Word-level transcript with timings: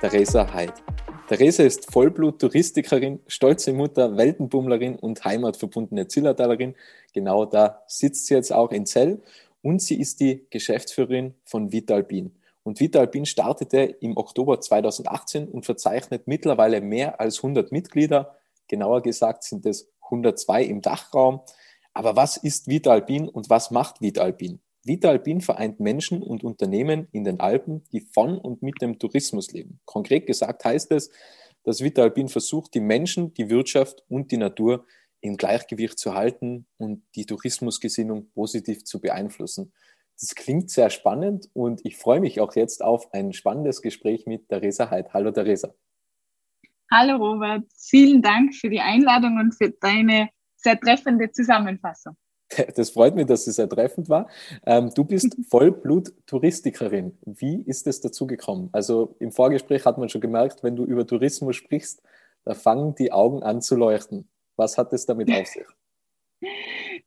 Theresa 0.00 0.54
Heid. 0.54 0.74
Theresa 1.26 1.64
ist 1.64 1.92
Vollblut-Touristikerin, 1.92 3.18
stolze 3.26 3.72
Mutter, 3.72 4.16
Weltenbummlerin 4.16 4.94
und 4.94 5.24
heimatverbundene 5.24 6.06
Zillertalerin. 6.06 6.76
Genau 7.12 7.44
da 7.44 7.82
sitzt 7.88 8.26
sie 8.26 8.34
jetzt 8.34 8.52
auch 8.52 8.70
in 8.70 8.86
Zell 8.86 9.20
und 9.60 9.82
sie 9.82 10.00
ist 10.00 10.20
die 10.20 10.46
Geschäftsführerin 10.50 11.34
von 11.44 11.72
Vitalpin. 11.72 12.36
Und 12.62 12.78
Vitalpin 12.78 13.26
startete 13.26 13.78
im 14.00 14.16
Oktober 14.16 14.60
2018 14.60 15.48
und 15.48 15.66
verzeichnet 15.66 16.28
mittlerweile 16.28 16.80
mehr 16.80 17.20
als 17.20 17.38
100 17.38 17.72
Mitglieder. 17.72 18.36
Genauer 18.68 19.02
gesagt 19.02 19.42
sind 19.42 19.66
es 19.66 19.90
102 20.02 20.62
im 20.62 20.80
Dachraum. 20.80 21.40
Aber 21.92 22.14
was 22.14 22.36
ist 22.36 22.68
Vitalpin 22.68 23.28
und 23.28 23.50
was 23.50 23.72
macht 23.72 24.00
Vitalpin? 24.00 24.60
Vitalpin 24.88 25.40
vereint 25.40 25.78
Menschen 25.78 26.22
und 26.22 26.42
Unternehmen 26.42 27.06
in 27.12 27.22
den 27.22 27.38
Alpen, 27.38 27.84
die 27.92 28.00
von 28.00 28.38
und 28.38 28.62
mit 28.62 28.82
dem 28.82 28.98
Tourismus 28.98 29.52
leben. 29.52 29.80
Konkret 29.84 30.26
gesagt 30.26 30.64
heißt 30.64 30.90
es, 30.92 31.10
dass 31.62 31.82
Vitalpin 31.82 32.28
versucht, 32.28 32.74
die 32.74 32.80
Menschen, 32.80 33.34
die 33.34 33.50
Wirtschaft 33.50 34.02
und 34.08 34.32
die 34.32 34.38
Natur 34.38 34.86
im 35.20 35.36
Gleichgewicht 35.36 35.98
zu 35.98 36.14
halten 36.14 36.66
und 36.78 37.04
die 37.14 37.26
Tourismusgesinnung 37.26 38.30
positiv 38.30 38.84
zu 38.84 39.00
beeinflussen. 39.00 39.72
Das 40.20 40.34
klingt 40.34 40.70
sehr 40.70 40.90
spannend 40.90 41.48
und 41.52 41.80
ich 41.84 41.96
freue 41.96 42.20
mich 42.20 42.40
auch 42.40 42.56
jetzt 42.56 42.82
auf 42.82 43.12
ein 43.12 43.32
spannendes 43.32 43.82
Gespräch 43.82 44.26
mit 44.26 44.48
Theresa 44.48 44.90
Heid. 44.90 45.12
Hallo 45.12 45.30
Theresa. 45.30 45.74
Hallo 46.90 47.16
Robert, 47.16 47.64
vielen 47.76 48.22
Dank 48.22 48.54
für 48.54 48.70
die 48.70 48.80
Einladung 48.80 49.38
und 49.38 49.54
für 49.54 49.70
deine 49.70 50.30
sehr 50.56 50.80
treffende 50.80 51.30
Zusammenfassung. 51.30 52.16
Das 52.76 52.90
freut 52.90 53.14
mich, 53.14 53.26
dass 53.26 53.46
es 53.46 53.56
sehr 53.56 53.68
treffend 53.68 54.08
war. 54.08 54.28
Ähm, 54.64 54.90
du 54.94 55.04
bist 55.04 55.36
Vollblut-Touristikerin. 55.50 57.18
Wie 57.24 57.62
ist 57.62 57.86
es 57.86 58.00
dazu 58.00 58.26
gekommen? 58.26 58.68
Also 58.72 59.16
im 59.18 59.32
Vorgespräch 59.32 59.84
hat 59.84 59.98
man 59.98 60.08
schon 60.08 60.20
gemerkt, 60.20 60.62
wenn 60.62 60.76
du 60.76 60.84
über 60.84 61.06
Tourismus 61.06 61.56
sprichst, 61.56 62.02
da 62.44 62.54
fangen 62.54 62.94
die 62.94 63.12
Augen 63.12 63.42
an 63.42 63.60
zu 63.60 63.76
leuchten. 63.76 64.28
Was 64.56 64.78
hat 64.78 64.92
es 64.92 65.06
damit 65.06 65.30
auf 65.30 65.46
sich? 65.46 65.64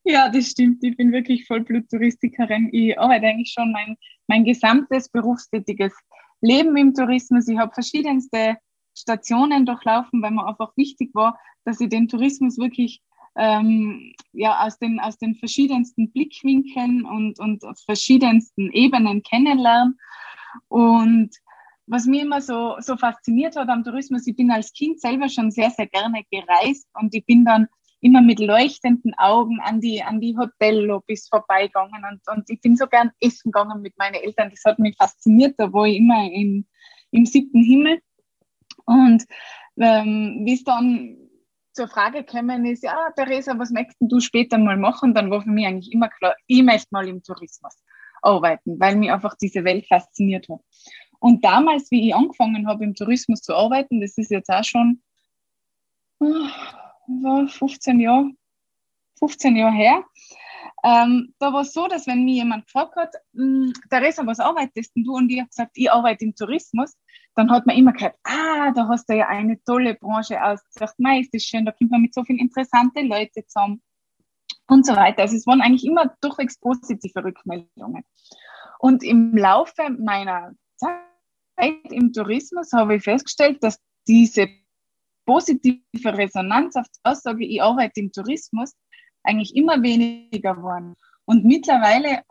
Ja, 0.04 0.30
das 0.30 0.48
stimmt. 0.48 0.84
Ich 0.84 0.98
bin 0.98 1.12
wirklich 1.12 1.46
Vollblut-Touristikerin. 1.46 2.70
Ich 2.72 2.98
arbeite 2.98 3.28
eigentlich 3.28 3.52
schon 3.54 3.72
mein, 3.72 3.96
mein 4.28 4.44
gesamtes 4.44 5.10
berufstätiges 5.10 5.94
Leben 6.42 6.76
im 6.76 6.94
Tourismus. 6.96 7.48
Ich 7.48 7.58
habe 7.58 7.72
verschiedenste 7.72 8.58
Stationen 8.98 9.66
durchlaufen, 9.66 10.22
weil 10.24 10.32
mir 10.32 10.48
einfach 10.48 10.76
wichtig 10.76 11.12
war, 11.14 11.40
dass 11.66 11.80
ich 11.80 11.90
den 11.90 12.08
Tourismus 12.08 12.58
wirklich 12.58 13.02
ähm, 13.36 14.14
ja, 14.34 14.66
aus, 14.66 14.78
den, 14.80 15.00
aus 15.00 15.18
den 15.18 15.36
verschiedensten 15.36 16.12
Blickwinkeln 16.12 17.06
und, 17.06 17.40
und 17.40 17.64
auf 17.64 17.80
verschiedensten 17.86 18.72
Ebenen 18.72 19.24
kennenlernen. 19.24 19.98
Und 20.68 21.32
was 21.88 22.06
mir 22.06 22.22
immer 22.22 22.42
so, 22.42 22.76
so 22.80 22.98
fasziniert 22.98 23.56
hat 23.56 23.70
am 23.70 23.84
Tourismus, 23.84 24.28
ich 24.28 24.36
bin 24.36 24.52
als 24.52 24.74
Kind 24.74 25.00
selber 25.00 25.30
schon 25.30 25.52
sehr, 25.52 25.70
sehr 25.72 25.88
gerne 25.88 26.24
gereist 26.30 26.88
und 26.94 27.14
ich 27.16 27.26
bin 27.26 27.46
dann 27.46 27.68
immer 28.02 28.22
mit 28.22 28.40
leuchtenden 28.40 29.14
Augen 29.18 29.60
an 29.62 29.80
die, 29.80 30.02
an 30.02 30.20
die 30.20 30.36
Hotellobbys 30.36 31.28
vorbeigegangen 31.30 32.04
und, 32.10 32.22
und 32.36 32.50
ich 32.50 32.60
bin 32.60 32.76
so 32.76 32.88
gern 32.88 33.12
essen 33.20 33.52
gegangen 33.52 33.82
mit 33.82 33.98
meinen 33.98 34.16
Eltern. 34.16 34.50
Das 34.50 34.64
hat 34.66 34.80
mich 34.80 34.96
fasziniert, 34.98 35.56
da 35.58 35.72
war 35.72 35.86
ich 35.86 35.98
immer 35.98 36.24
in, 36.32 36.68
im 37.12 37.26
siebten 37.26 37.64
Himmel. 37.64 38.02
Und 38.86 39.26
ähm, 39.78 40.42
wie 40.44 40.54
es 40.54 40.64
dann 40.64 41.21
zur 41.74 41.88
Frage 41.88 42.24
gekommen 42.24 42.66
ist, 42.66 42.84
ja, 42.84 43.12
Theresa, 43.16 43.58
was 43.58 43.72
möchtest 43.72 43.98
du 44.02 44.20
später 44.20 44.58
mal 44.58 44.78
machen? 44.78 45.14
Dann 45.14 45.32
war 45.32 45.42
für 45.42 45.50
mich 45.50 45.66
eigentlich 45.66 45.92
immer 45.92 46.10
klar, 46.10 46.36
ich 46.48 46.64
möchte 46.64 46.88
mal 46.92 47.08
im 47.08 47.24
Tourismus 47.24 47.74
arbeiten, 48.22 48.80
weil 48.80 48.96
mich 48.96 49.12
einfach 49.12 49.36
diese 49.36 49.64
Welt 49.64 49.88
fasziniert 49.88 50.48
hat. 50.50 50.60
Und 51.20 51.44
damals, 51.46 51.92
wie 51.92 52.08
ich 52.08 52.16
angefangen 52.16 52.68
habe, 52.68 52.84
im 52.84 52.96
Tourismus 52.96 53.42
zu 53.42 53.56
arbeiten, 53.56 54.02
das 54.02 54.18
ist 54.18 54.32
jetzt 54.32 54.50
auch 54.50 54.64
schon 54.64 55.02
oh, 56.20 57.48
15 57.48 58.00
Jahre, 58.00 58.32
15 59.20 59.56
Jahre 59.56 59.74
her, 59.74 60.04
ähm, 60.84 61.34
da 61.40 61.54
war 61.54 61.62
es 61.62 61.74
so, 61.74 61.88
dass 61.88 62.08
wenn 62.08 62.26
mir 62.26 62.36
jemand 62.36 62.66
gefragt 62.66 62.96
hat, 62.96 63.14
hm, 63.34 63.74
Theresa, 63.90 64.26
was 64.26 64.40
arbeitest 64.40 64.92
du? 64.96 65.14
Und 65.14 65.30
ich 65.30 65.40
habe 65.40 65.50
gesagt, 65.50 65.72
ich 65.76 65.92
arbeite 65.92 66.26
im 66.26 66.36
Tourismus, 66.36 66.96
dann 67.36 67.52
hat 67.52 67.66
man 67.66 67.78
immer 67.78 67.94
gesagt, 67.94 68.18
ah, 68.24 68.72
da 68.72 68.88
hast 68.88 69.08
du 69.10 69.16
ja 69.16 69.28
eine 69.28 69.62
tolle 69.64 69.96
Branche 69.96 70.42
ausgesucht, 70.44 70.96
mei, 70.98 71.20
ist 71.20 71.34
das 71.34 71.44
schön, 71.44 71.66
da 71.66 71.72
kommt 71.72 71.92
man 71.92 72.02
mit 72.02 72.14
so 72.14 72.24
vielen 72.24 72.40
interessanten 72.40 73.08
Leuten 73.08 73.44
zusammen 73.48 73.82
und 74.68 74.86
so 74.86 74.96
weiter. 74.96 75.22
Also 75.24 75.36
es 75.36 75.46
waren 75.46 75.62
eigentlich 75.62 75.86
immer 75.86 76.16
durchwegs 76.22 76.60
positive 76.60 77.24
Rückmeldungen. 77.24 78.04
Und 78.80 79.04
im 79.04 79.38
Laufe 79.38 79.90
meiner 79.92 80.54
Zeit 80.78 81.92
im 81.92 82.12
Tourismus 82.12 82.74
habe 82.74 82.96
ich 82.96 83.04
festgestellt, 83.04 83.64
dass 83.64 83.80
diese 84.08 84.48
positive 85.26 85.84
Resonanz 86.06 86.76
auf 86.76 86.88
die 86.88 87.00
Aussage, 87.04 87.46
ich 87.46 87.62
arbeite 87.62 88.00
im 88.00 88.12
Tourismus, 88.12 88.74
eigentlich 89.24 89.56
immer 89.56 89.82
weniger 89.82 90.56
geworden. 90.56 90.96
Und 91.26 91.46
mittlerweile 91.46 92.24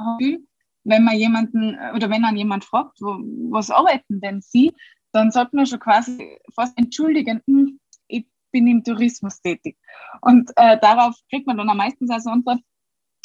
wenn 0.84 1.04
man 1.04 1.16
jemanden 1.16 1.78
oder 1.94 2.10
wenn 2.10 2.22
man 2.22 2.36
jemand 2.36 2.64
fragt, 2.64 3.00
wo, 3.00 3.18
was 3.50 3.70
arbeiten 3.70 4.20
denn 4.20 4.40
Sie, 4.40 4.74
dann 5.12 5.30
sagt 5.30 5.52
man 5.52 5.66
schon 5.66 5.80
quasi 5.80 6.38
fast 6.54 6.76
entschuldigend, 6.78 7.42
hm, 7.46 7.80
ich 8.06 8.26
bin 8.52 8.66
im 8.66 8.84
Tourismus 8.84 9.40
tätig. 9.40 9.76
Und 10.20 10.50
äh, 10.56 10.78
darauf 10.80 11.16
kriegt 11.28 11.46
man 11.46 11.58
dann 11.58 11.68
am 11.68 11.76
meisten 11.76 12.10
als 12.10 12.26
Antwort, 12.26 12.60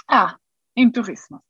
ah, 0.08 0.36
im 0.74 0.92
Tourismus. 0.92 1.42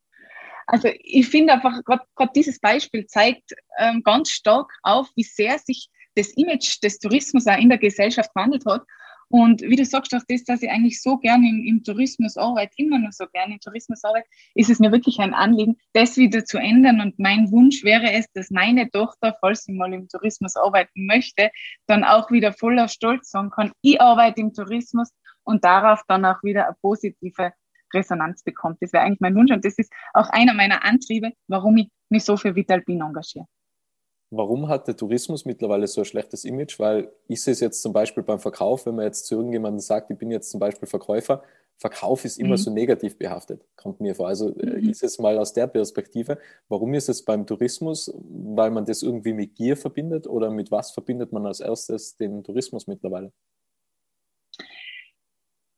Also 0.68 0.90
ich 1.00 1.28
finde 1.28 1.54
einfach, 1.54 1.84
gerade 1.84 2.32
dieses 2.36 2.60
Beispiel 2.60 3.06
zeigt 3.06 3.54
ähm, 3.78 4.02
ganz 4.04 4.32
stark 4.32 4.72
auf, 4.82 5.10
wie 5.16 5.24
sehr 5.24 5.60
sich 5.60 5.90
das 6.16 6.30
Image 6.32 6.82
des 6.82 6.98
Tourismus 7.00 7.46
auch 7.48 7.58
in 7.58 7.70
der 7.70 7.78
Gesellschaft 7.78 8.34
gewandelt 8.34 8.66
hat 8.66 8.84
und 9.30 9.62
wie 9.62 9.76
du 9.76 9.86
sagst, 9.86 10.14
auch 10.14 10.22
das, 10.28 10.44
dass 10.44 10.62
ich 10.62 10.70
eigentlich 10.70 11.02
so 11.02 11.18
gerne 11.18 11.50
im, 11.50 11.64
im 11.64 11.84
Tourismus 11.84 12.38
arbeite, 12.38 12.74
immer 12.78 13.00
noch 13.00 13.12
so 13.12 13.26
gerne 13.28 13.56
im 13.56 13.60
Tourismus 13.60 14.04
arbeite, 14.04 14.28
ist 14.54 14.70
es 14.70 14.80
mir 14.80 14.92
wirklich 14.92 15.20
ein 15.20 15.34
Anliegen, 15.34 15.78
das 15.94 16.18
wieder 16.18 16.46
zu 16.46 16.58
ändern. 16.58 17.02
Und 17.02 17.18
mein 17.18 17.52
Wunsch 17.52 17.84
wäre 17.84 18.12
es, 18.12 18.32
dass 18.34 18.52
meine 18.52 18.90
Tochter, 18.90 19.36
falls 19.42 19.64
sie 19.64 19.74
mal 19.74 19.94
im 19.94 20.08
Tourismus 20.08 20.56
arbeiten 20.56 21.06
möchte, 21.08 21.50
dann 21.88 22.04
auch 22.04 22.30
wieder 22.32 22.54
voller 22.54 22.88
Stolz 22.88 23.32
sagen 23.32 23.50
kann, 23.50 23.72
ich 23.82 24.00
arbeite 24.00 24.42
im 24.42 24.54
Tourismus 24.54 25.12
und 25.44 25.64
darauf 25.64 26.02
dann 26.08 26.26
auch 26.26 26.42
wieder 26.44 26.68
eine 26.68 26.76
positive 26.82 27.54
Resonanz 27.94 28.44
bekommt. 28.44 28.78
Das 28.82 28.94
wäre 28.94 29.04
eigentlich 29.04 29.22
mein 29.22 29.36
Wunsch 29.36 29.52
und 29.52 29.66
das 29.66 29.78
ist 29.78 29.92
auch 30.14 30.30
einer 30.30 30.54
meiner 30.54 30.84
Antriebe, 30.84 31.32
warum 31.48 31.78
ich 31.78 31.90
mich 32.10 32.24
so 32.24 32.38
für 32.38 32.56
Vitalpin 32.56 33.02
engagiere 33.02 33.48
warum 34.30 34.68
hat 34.68 34.88
der 34.88 34.96
Tourismus 34.96 35.46
mittlerweile 35.46 35.88
so 35.88 36.02
ein 36.02 36.06
schlechtes 36.06 36.46
Image? 36.46 36.80
Weil 36.80 37.12
ist 37.28 37.48
es 37.48 37.60
jetzt 37.60 37.82
zum 37.82 37.94
Beispiel 37.94 38.24
beim 38.24 38.40
Verkauf, 38.40 38.86
wenn 38.86 38.96
man 38.96 39.06
jetzt 39.06 39.26
zu 39.28 39.36
irgendjemandem 39.36 39.80
sagt, 39.80 40.12
ich 40.12 40.18
bin 40.18 40.32
jetzt 40.32 40.52
zum 40.52 40.60
Beispiel 40.60 40.88
Verkäufer, 40.88 41.44
Verkauf 41.78 42.24
ist 42.24 42.38
immer 42.38 42.52
mhm. 42.52 42.58
so 42.58 42.72
negativ 42.72 43.18
behaftet, 43.18 43.66
kommt 43.76 44.00
mir 44.00 44.16
vor. 44.16 44.28
Also 44.28 44.58
äh, 44.60 44.82
mhm. 44.82 44.90
ist 44.90 45.04
es 45.04 45.20
mal 45.20 45.38
aus 45.38 45.54
der 45.54 45.68
Perspektive, 45.68 46.38
warum 46.70 46.94
ist 46.94 47.10
es 47.10 47.26
beim 47.26 47.46
Tourismus, 47.46 48.14
weil 48.16 48.72
man 48.72 48.86
das 48.86 49.04
irgendwie 49.04 49.34
mit 49.34 49.56
Gier 49.56 49.76
verbindet 49.76 50.26
oder 50.26 50.50
mit 50.50 50.72
was 50.72 50.92
verbindet 50.92 51.34
man 51.34 51.46
als 51.46 51.60
erstes 51.60 52.16
den 52.16 52.44
Tourismus 52.44 52.88
mittlerweile? 52.88 53.34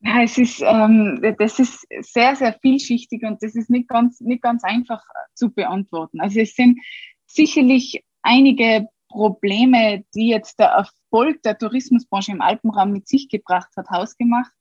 Ja, 0.00 0.22
es 0.22 0.38
ist, 0.38 0.62
ähm, 0.64 1.20
das 1.38 1.58
ist 1.58 1.84
sehr, 2.00 2.36
sehr 2.36 2.56
vielschichtig 2.62 3.24
und 3.24 3.42
das 3.42 3.56
ist 3.56 3.68
nicht 3.68 3.88
ganz, 3.88 4.20
nicht 4.20 4.42
ganz 4.42 4.62
einfach 4.62 5.02
zu 5.34 5.50
beantworten. 5.50 6.20
Also 6.20 6.38
es 6.38 6.54
sind 6.54 6.78
sicherlich 7.26 8.04
einige 8.22 8.88
Probleme, 9.08 10.04
die 10.14 10.28
jetzt 10.28 10.58
der 10.58 10.68
Erfolg 10.68 11.42
der 11.42 11.56
Tourismusbranche 11.56 12.32
im 12.32 12.42
Alpenraum 12.42 12.92
mit 12.92 13.08
sich 13.08 13.28
gebracht 13.28 13.70
hat, 13.76 13.88
hausgemacht. 13.90 14.52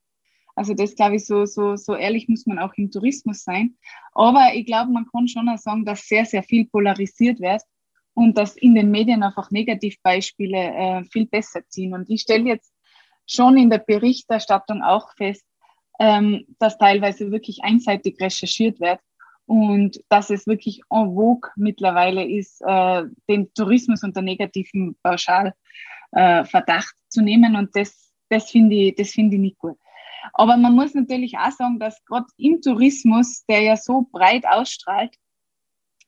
Also 0.55 0.73
das 0.73 0.95
glaube 0.95 1.17
ich, 1.17 1.25
so, 1.25 1.45
so, 1.45 1.75
so 1.75 1.95
ehrlich 1.95 2.27
muss 2.29 2.47
man 2.47 2.57
auch 2.57 2.73
im 2.75 2.89
Tourismus 2.89 3.43
sein. 3.43 3.77
Aber 4.13 4.53
ich 4.55 4.65
glaube, 4.65 4.91
man 4.91 5.05
kann 5.11 5.27
schon 5.27 5.49
auch 5.49 5.57
sagen, 5.57 5.85
dass 5.85 6.07
sehr, 6.07 6.25
sehr 6.25 6.43
viel 6.43 6.65
polarisiert 6.65 7.39
wird 7.39 7.61
und 8.15 8.37
dass 8.37 8.55
in 8.55 8.73
den 8.73 8.89
Medien 8.89 9.21
einfach 9.21 9.51
Negativbeispiele 9.51 10.57
äh, 10.57 11.03
viel 11.03 11.27
besser 11.27 11.61
ziehen. 11.67 11.93
Und 11.93 12.09
ich 12.09 12.21
stelle 12.21 12.45
jetzt 12.45 12.73
schon 13.27 13.57
in 13.57 13.69
der 13.69 13.79
Berichterstattung 13.79 14.81
auch 14.81 15.13
fest, 15.15 15.45
ähm, 15.99 16.45
dass 16.57 16.77
teilweise 16.77 17.31
wirklich 17.31 17.63
einseitig 17.63 18.19
recherchiert 18.19 18.79
wird 18.79 18.99
und 19.47 20.03
dass 20.09 20.29
es 20.29 20.45
wirklich 20.45 20.81
en 20.89 21.15
vogue 21.15 21.49
mittlerweile 21.55 22.27
ist, 22.27 22.61
äh, 22.61 23.03
den 23.29 23.51
Tourismus 23.53 24.03
unter 24.03 24.21
negativen 24.21 24.97
Pauschalverdacht 25.01 26.93
äh, 26.93 27.09
zu 27.09 27.21
nehmen. 27.21 27.55
Und 27.55 27.73
das, 27.73 28.11
das 28.29 28.51
finde 28.51 28.75
ich, 28.75 28.95
das 28.95 29.11
finde 29.11 29.37
ich 29.37 29.41
nicht 29.41 29.57
gut. 29.57 29.77
Aber 30.33 30.57
man 30.57 30.75
muss 30.75 30.93
natürlich 30.93 31.37
auch 31.37 31.51
sagen, 31.51 31.79
dass 31.79 32.03
gerade 32.05 32.25
im 32.37 32.61
Tourismus, 32.61 33.45
der 33.45 33.61
ja 33.61 33.77
so 33.77 34.05
breit 34.11 34.45
ausstrahlt, 34.45 35.15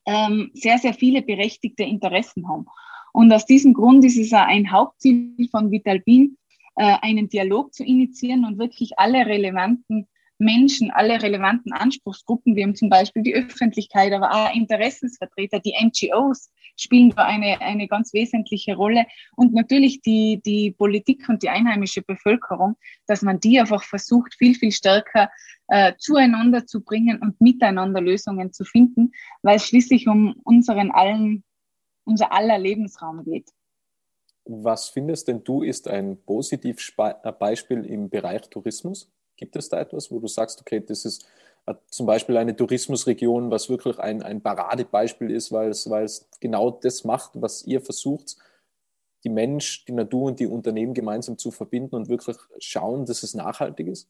ähm, 0.05 0.51
sehr, 0.53 0.77
sehr 0.77 0.93
viele 0.93 1.21
berechtigte 1.21 1.83
Interessen 1.83 2.45
haben. 2.49 2.65
Und 3.13 3.31
aus 3.31 3.45
diesem 3.45 3.73
Grund 3.73 4.03
ist 4.03 4.17
es 4.17 4.33
auch 4.33 4.45
ein 4.45 4.69
Hauptziel 4.69 5.47
von 5.49 5.71
Vitalbin, 5.71 6.37
äh, 6.75 6.97
einen 7.01 7.29
Dialog 7.29 7.73
zu 7.73 7.85
initiieren 7.85 8.43
und 8.43 8.57
wirklich 8.57 8.99
alle 8.99 9.25
relevanten 9.25 10.09
Menschen, 10.39 10.89
alle 10.89 11.21
relevanten 11.21 11.73
Anspruchsgruppen, 11.73 12.55
wir 12.55 12.63
haben 12.63 12.75
zum 12.75 12.89
Beispiel 12.89 13.23
die 13.23 13.35
Öffentlichkeit, 13.35 14.13
aber 14.13 14.31
auch 14.31 14.55
Interessensvertreter, 14.55 15.59
die 15.59 15.75
NGOs 15.79 16.49
spielen 16.77 17.09
da 17.09 17.25
eine, 17.25 17.59
eine 17.61 17.87
ganz 17.87 18.13
wesentliche 18.13 18.75
Rolle 18.75 19.05
und 19.35 19.53
natürlich 19.53 20.01
die, 20.01 20.41
die 20.43 20.71
Politik 20.71 21.27
und 21.27 21.43
die 21.43 21.49
einheimische 21.49 22.01
Bevölkerung, 22.01 22.77
dass 23.05 23.21
man 23.21 23.39
die 23.41 23.59
einfach 23.59 23.83
versucht, 23.83 24.33
viel, 24.35 24.55
viel 24.55 24.71
stärker 24.71 25.29
äh, 25.67 25.93
zueinander 25.97 26.65
zu 26.65 26.81
bringen 26.81 27.19
und 27.21 27.41
miteinander 27.41 27.99
Lösungen 27.99 28.53
zu 28.53 28.63
finden, 28.63 29.11
weil 29.41 29.57
es 29.57 29.65
schließlich 29.65 30.07
um 30.07 30.39
unseren 30.45 30.91
allen, 30.91 31.43
unser 32.05 32.31
aller 32.31 32.57
Lebensraum 32.57 33.25
geht. 33.25 33.49
Was 34.45 34.89
findest 34.89 35.27
denn 35.27 35.43
du 35.43 35.61
ist 35.61 35.87
ein 35.87 36.17
Positivbeispiel 36.25 37.85
im 37.85 38.09
Bereich 38.09 38.49
Tourismus? 38.49 39.11
Gibt 39.39 39.55
es 39.55 39.69
da 39.69 39.79
etwas, 39.79 40.11
wo 40.11 40.19
du 40.19 40.27
sagst, 40.27 40.59
okay, 40.59 40.83
das 40.85 41.05
ist 41.05 41.25
äh, 41.65 41.73
zum 41.89 42.05
Beispiel 42.05 42.35
eine 42.35 42.57
Tourismusregion, 42.57 43.49
was 43.49 43.69
wirklich 43.69 43.97
ein, 43.97 44.21
ein 44.21 44.41
Paradebeispiel 44.41 45.31
ist, 45.31 45.53
weil 45.53 45.69
es, 45.69 45.89
weil 45.89 46.03
es 46.03 46.29
genau 46.41 46.71
das 46.71 47.05
macht, 47.05 47.31
was 47.35 47.65
ihr 47.65 47.79
versucht, 47.79 48.35
die 49.23 49.29
Mensch, 49.29 49.85
die 49.85 49.93
Natur 49.93 50.23
und 50.23 50.41
die 50.41 50.47
Unternehmen 50.47 50.93
gemeinsam 50.93 51.37
zu 51.37 51.51
verbinden 51.51 51.95
und 51.95 52.09
wirklich 52.09 52.35
schauen, 52.59 53.05
dass 53.05 53.23
es 53.23 53.33
nachhaltig 53.33 53.87
ist? 53.87 54.09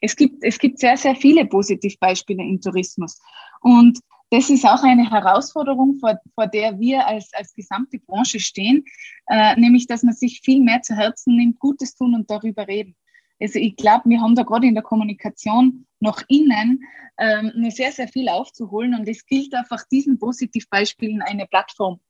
Es 0.00 0.16
gibt, 0.16 0.42
es 0.42 0.58
gibt 0.58 0.80
sehr, 0.80 0.96
sehr 0.96 1.14
viele 1.14 1.46
Positivbeispiele 1.46 2.42
im 2.42 2.60
Tourismus. 2.60 3.20
Und 3.60 4.00
das 4.30 4.50
ist 4.50 4.64
auch 4.64 4.82
eine 4.82 5.08
Herausforderung, 5.08 5.98
vor, 6.00 6.18
vor 6.34 6.48
der 6.48 6.80
wir 6.80 7.06
als, 7.06 7.32
als 7.34 7.54
gesamte 7.54 8.00
Branche 8.00 8.40
stehen, 8.40 8.84
äh, 9.28 9.54
nämlich 9.54 9.86
dass 9.86 10.02
man 10.02 10.14
sich 10.14 10.40
viel 10.40 10.60
mehr 10.60 10.82
zu 10.82 10.96
Herzen 10.96 11.36
nimmt, 11.36 11.60
Gutes 11.60 11.94
tun 11.94 12.16
und 12.16 12.28
darüber 12.28 12.66
reden. 12.66 12.96
Also 13.40 13.58
ich 13.58 13.76
glaube, 13.76 14.08
wir 14.08 14.20
haben 14.20 14.34
da 14.34 14.42
gerade 14.42 14.66
in 14.66 14.74
der 14.74 14.82
Kommunikation 14.82 15.86
nach 16.00 16.22
innen 16.28 16.82
ähm, 17.18 17.52
noch 17.54 17.70
sehr, 17.70 17.92
sehr 17.92 18.08
viel 18.08 18.28
aufzuholen 18.28 18.94
und 18.94 19.08
es 19.08 19.24
gilt 19.26 19.54
einfach, 19.54 19.84
diesen 19.90 20.18
Positivbeispielen 20.18 21.22
eine 21.22 21.46
Plattform 21.46 22.00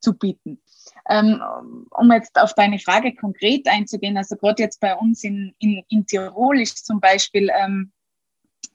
zu 0.00 0.14
bieten. 0.14 0.60
Ähm, 1.08 1.42
um 1.90 2.12
jetzt 2.12 2.38
auf 2.38 2.54
deine 2.54 2.78
Frage 2.78 3.14
konkret 3.14 3.66
einzugehen, 3.68 4.16
also 4.16 4.36
gerade 4.36 4.62
jetzt 4.62 4.80
bei 4.80 4.94
uns 4.94 5.24
in, 5.24 5.54
in, 5.58 5.82
in 5.88 6.06
Tirol 6.06 6.60
ist 6.60 6.84
zum 6.86 7.00
Beispiel 7.00 7.50
ähm, 7.56 7.92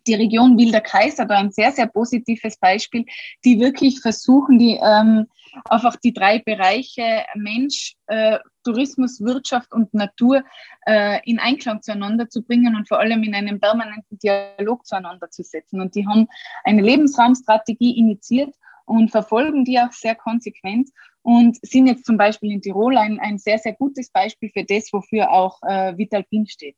die 0.07 0.15
Region 0.15 0.57
Wilder 0.57 0.81
Kaiser 0.81 1.25
da 1.25 1.37
ein 1.37 1.51
sehr, 1.51 1.71
sehr 1.71 1.87
positives 1.87 2.57
Beispiel, 2.57 3.05
die 3.45 3.59
wirklich 3.59 4.01
versuchen, 4.01 4.59
die 4.59 4.79
ähm, 4.81 5.27
einfach 5.65 5.95
die 5.97 6.13
drei 6.13 6.39
Bereiche 6.39 7.25
Mensch, 7.35 7.95
äh, 8.07 8.39
Tourismus, 8.63 9.21
Wirtschaft 9.21 9.73
und 9.73 9.93
Natur 9.93 10.43
äh, 10.85 11.19
in 11.29 11.39
Einklang 11.39 11.81
zueinander 11.81 12.29
zu 12.29 12.43
bringen 12.43 12.75
und 12.75 12.87
vor 12.87 12.99
allem 12.99 13.23
in 13.23 13.35
einem 13.35 13.59
permanenten 13.59 14.19
Dialog 14.19 14.85
zueinander 14.85 15.29
zu 15.29 15.43
setzen. 15.43 15.81
Und 15.81 15.95
die 15.95 16.07
haben 16.07 16.27
eine 16.63 16.81
Lebensraumstrategie 16.81 17.97
initiiert 17.97 18.53
und 18.85 19.11
verfolgen 19.11 19.65
die 19.65 19.79
auch 19.79 19.91
sehr 19.91 20.15
konsequent 20.15 20.89
und 21.23 21.57
sind 21.61 21.87
jetzt 21.87 22.05
zum 22.05 22.17
Beispiel 22.17 22.51
in 22.51 22.61
Tirol 22.61 22.97
ein, 22.97 23.19
ein 23.19 23.37
sehr, 23.37 23.59
sehr 23.59 23.73
gutes 23.73 24.09
Beispiel 24.09 24.49
für 24.51 24.63
das, 24.63 24.91
wofür 24.91 25.31
auch 25.31 25.61
äh, 25.63 25.97
Vitalpin 25.97 26.47
steht. 26.47 26.75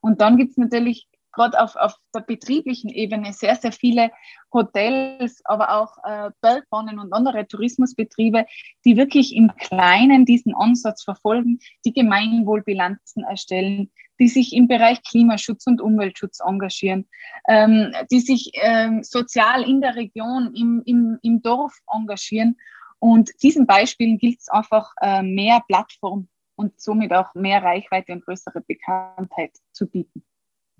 Und 0.00 0.20
dann 0.20 0.36
gibt 0.36 0.52
es 0.52 0.56
natürlich 0.56 1.08
gerade 1.38 1.60
auf, 1.60 1.76
auf 1.76 1.94
der 2.14 2.20
betrieblichen 2.20 2.90
Ebene 2.90 3.32
sehr, 3.32 3.54
sehr 3.54 3.72
viele 3.72 4.10
Hotels, 4.52 5.40
aber 5.44 5.80
auch 5.80 5.96
äh, 6.04 6.30
Bergbahnen 6.40 6.98
und 6.98 7.12
andere 7.12 7.46
Tourismusbetriebe, 7.46 8.44
die 8.84 8.96
wirklich 8.96 9.34
im 9.34 9.52
Kleinen 9.56 10.24
diesen 10.24 10.54
Ansatz 10.54 11.04
verfolgen, 11.04 11.60
die 11.84 11.92
Gemeinwohlbilanzen 11.92 13.24
erstellen, 13.24 13.90
die 14.18 14.28
sich 14.28 14.52
im 14.52 14.66
Bereich 14.66 15.02
Klimaschutz 15.04 15.66
und 15.66 15.80
Umweltschutz 15.80 16.40
engagieren, 16.44 17.08
ähm, 17.48 17.92
die 18.10 18.20
sich 18.20 18.50
ähm, 18.54 19.02
sozial 19.04 19.62
in 19.62 19.80
der 19.80 19.94
Region, 19.94 20.52
im, 20.54 20.82
im, 20.84 21.18
im 21.22 21.40
Dorf 21.40 21.78
engagieren. 21.92 22.56
Und 22.98 23.30
diesen 23.42 23.66
Beispielen 23.66 24.18
gilt 24.18 24.40
es 24.40 24.48
einfach, 24.48 24.90
äh, 25.00 25.22
mehr 25.22 25.62
Plattform 25.68 26.28
und 26.56 26.80
somit 26.80 27.12
auch 27.12 27.32
mehr 27.34 27.62
Reichweite 27.62 28.12
und 28.12 28.24
größere 28.24 28.60
Bekanntheit 28.60 29.52
zu 29.70 29.86
bieten 29.86 30.24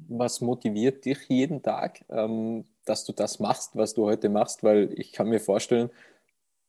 was 0.06 0.40
motiviert 0.40 1.04
dich 1.04 1.18
jeden 1.28 1.62
Tag, 1.62 2.04
ähm, 2.08 2.64
dass 2.84 3.04
du 3.04 3.12
das 3.12 3.40
machst, 3.40 3.76
was 3.76 3.94
du 3.94 4.06
heute 4.06 4.28
machst? 4.28 4.62
Weil 4.62 4.92
ich 4.96 5.12
kann 5.12 5.28
mir 5.28 5.40
vorstellen, 5.40 5.90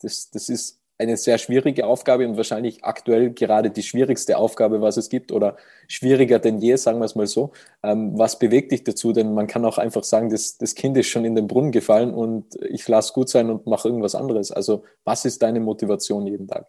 das, 0.02 0.30
das 0.32 0.50
ist 0.50 0.80
eine 1.00 1.16
sehr 1.16 1.38
schwierige 1.38 1.86
Aufgabe 1.86 2.28
und 2.28 2.36
wahrscheinlich 2.36 2.84
aktuell 2.84 3.32
gerade 3.32 3.72
die 3.72 3.84
schwierigste 3.84 4.38
Aufgabe, 4.38 4.82
was 4.82 4.98
es 4.98 5.08
gibt 5.08 5.32
oder 5.32 5.56
schwieriger 5.88 6.40
denn 6.40 6.60
je, 6.60 6.76
sagen 6.76 7.00
wir 7.00 7.06
es 7.06 7.16
mal 7.16 7.26
so. 7.26 7.52
Ähm, 7.84 8.18
was 8.18 8.38
bewegt 8.38 8.74
dich 8.74 8.84
dazu? 8.84 9.14
Denn 9.14 9.34
man 9.34 9.48
kann 9.48 9.64
auch 9.64 9.78
einfach 9.78 10.04
sagen, 10.04 10.30
das, 10.30 10.58
das 10.58 10.76
Kind 10.76 10.98
ist 10.98 11.08
schon 11.08 11.24
in 11.24 11.36
den 11.36 11.48
Brunnen 11.48 11.72
gefallen 11.72 12.14
und 12.14 12.56
ich 12.70 12.86
lasse 12.88 13.14
gut 13.14 13.30
sein 13.30 13.50
und 13.50 13.66
mache 13.66 13.88
irgendwas 13.88 14.14
anderes. 14.14 14.52
Also 14.52 14.84
was 15.06 15.24
ist 15.24 15.42
deine 15.42 15.62
Motivation 15.62 16.28
jeden 16.28 16.48
Tag? 16.48 16.68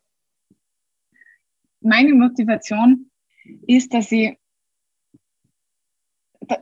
Meine 1.81 2.15
Motivation 2.15 3.11
ist, 3.67 3.93
dass 3.93 4.13
ich 4.13 4.37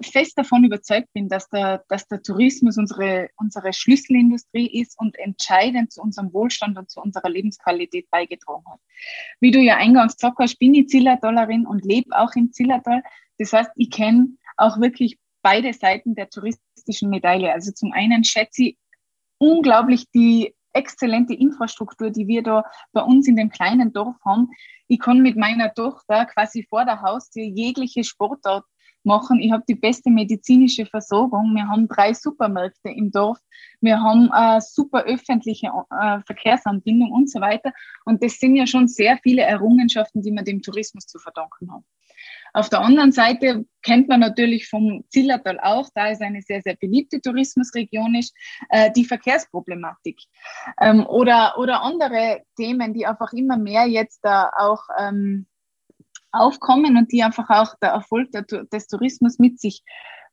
fest 0.02 0.38
davon 0.38 0.64
überzeugt 0.64 1.12
bin, 1.12 1.28
dass 1.28 1.49
der, 1.49 1.85
dass 1.88 2.07
der 2.07 2.23
Tourismus 2.23 2.78
unsere, 2.78 3.28
unsere 3.37 3.73
Schlüsselindustrie 3.73 4.80
ist 4.80 4.99
und 4.99 5.18
entscheidend 5.18 5.92
zu 5.92 6.02
unserem 6.02 6.33
Wohlstand 6.33 6.78
und 6.78 6.90
zu 6.90 7.00
unserer 7.00 7.28
Lebensqualität 7.28 8.11
beigetragen 8.11 8.64
hat. 8.71 8.80
Wie 9.40 9.50
du 9.50 9.61
ja 9.61 9.76
eingangs 9.76 10.16
gesagt 10.16 10.38
hast, 10.38 10.59
bin 10.59 10.75
ich 10.75 10.88
Zillertalerin 10.88 11.66
und 11.66 11.85
lebe 11.85 12.16
auch 12.16 12.35
in 12.35 12.52
Zillertal. 12.52 13.02
Das 13.38 13.52
heißt, 13.52 13.71
ich 13.76 13.90
kenne 13.90 14.37
auch 14.57 14.80
wirklich 14.80 15.18
beide 15.42 15.73
Seiten 15.73 16.14
der 16.14 16.28
touristischen 16.30 17.11
Medaille. 17.11 17.52
Also 17.52 17.73
zum 17.73 17.92
einen 17.92 18.25
schätze 18.25 18.64
ich 18.64 18.78
unglaublich 19.38 20.11
die 20.11 20.54
exzellente 20.73 21.35
Infrastruktur, 21.35 22.11
die 22.11 22.26
wir 22.26 22.42
da 22.42 22.64
bei 22.92 23.02
uns 23.02 23.26
in 23.26 23.37
dem 23.37 23.50
kleinen 23.50 23.92
Dorf 23.92 24.16
haben. 24.25 24.49
Ich 24.87 25.00
kann 25.00 25.21
mit 25.21 25.37
meiner 25.37 25.73
Tochter 25.73 26.26
quasi 26.26 26.66
vor 26.68 26.85
der 26.85 27.02
Haustür 27.02 27.42
jegliche 27.42 28.04
Sportart 28.04 28.64
machen. 29.04 29.40
Ich 29.40 29.52
habe 29.52 29.64
die 29.68 29.74
beste 29.74 30.10
medizinische 30.10 30.86
Versorgung. 30.86 31.54
Wir 31.54 31.68
haben 31.68 31.88
drei 31.88 32.14
Supermärkte 32.14 32.90
im 32.90 33.10
Dorf. 33.10 33.38
Wir 33.80 34.00
haben 34.00 34.30
äh, 34.32 34.60
super 34.60 35.04
öffentliche 35.04 35.68
äh, 35.68 36.20
Verkehrsanbindung 36.26 37.12
und 37.12 37.30
so 37.30 37.40
weiter. 37.40 37.72
Und 38.04 38.22
das 38.22 38.38
sind 38.38 38.56
ja 38.56 38.66
schon 38.66 38.88
sehr 38.88 39.18
viele 39.22 39.42
Errungenschaften, 39.42 40.22
die 40.22 40.32
wir 40.32 40.42
dem 40.42 40.62
Tourismus 40.62 41.06
zu 41.06 41.18
verdanken 41.18 41.72
haben. 41.72 41.84
Auf 42.52 42.68
der 42.68 42.80
anderen 42.80 43.12
Seite 43.12 43.66
kennt 43.82 44.08
man 44.08 44.20
natürlich 44.20 44.68
vom 44.68 45.04
Zillertal 45.08 45.60
auch, 45.60 45.88
da 45.94 46.08
es 46.08 46.20
eine 46.20 46.42
sehr, 46.42 46.62
sehr 46.62 46.76
beliebte 46.76 47.20
Tourismusregion 47.20 48.14
ist, 48.14 48.34
äh, 48.70 48.90
die 48.92 49.04
Verkehrsproblematik 49.04 50.20
ähm, 50.80 51.06
oder, 51.06 51.58
oder 51.58 51.82
andere 51.82 52.42
Themen, 52.56 52.94
die 52.94 53.06
einfach 53.06 53.32
immer 53.32 53.56
mehr 53.56 53.86
jetzt 53.86 54.20
da 54.22 54.50
auch 54.56 54.82
ähm, 54.98 55.46
aufkommen 56.32 56.97
und 56.97 57.12
die 57.12 57.23
einfach 57.23 57.49
auch 57.50 57.75
der 57.80 57.90
Erfolg 57.90 58.30
des 58.32 58.87
Tourismus 58.87 59.38
mit 59.38 59.61
sich 59.61 59.82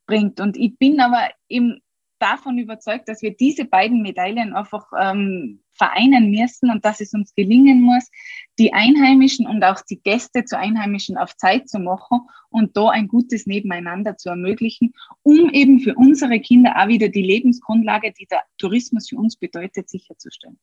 bringt. 0.05 0.39
Und 0.39 0.57
ich 0.57 0.77
bin 0.77 0.99
aber 0.99 1.29
eben 1.49 1.81
davon 2.19 2.57
überzeugt, 2.57 3.09
dass 3.09 3.21
wir 3.21 3.35
diese 3.35 3.65
beiden 3.65 4.01
Medaillen 4.01 4.53
einfach 4.53 4.85
ähm, 4.97 5.61
vereinen 5.73 6.31
müssen 6.31 6.71
und 6.71 6.85
dass 6.85 7.01
es 7.01 7.13
uns 7.13 7.35
gelingen 7.35 7.81
muss, 7.81 8.09
die 8.57 8.73
Einheimischen 8.73 9.45
und 9.45 9.63
auch 9.63 9.81
die 9.81 10.01
Gäste 10.01 10.45
zu 10.45 10.57
Einheimischen 10.57 11.17
auf 11.17 11.35
Zeit 11.35 11.67
zu 11.67 11.79
machen 11.79 12.21
und 12.49 12.77
da 12.77 12.89
ein 12.89 13.07
gutes 13.07 13.45
Nebeneinander 13.45 14.17
zu 14.17 14.29
ermöglichen, 14.29 14.93
um 15.23 15.49
eben 15.49 15.81
für 15.81 15.95
unsere 15.95 16.39
Kinder 16.39 16.75
auch 16.77 16.87
wieder 16.87 17.09
die 17.09 17.23
Lebensgrundlage, 17.23 18.13
die 18.13 18.27
der 18.27 18.43
Tourismus 18.57 19.09
für 19.09 19.17
uns 19.17 19.35
bedeutet, 19.35 19.89
sicherzustellen. 19.89 20.57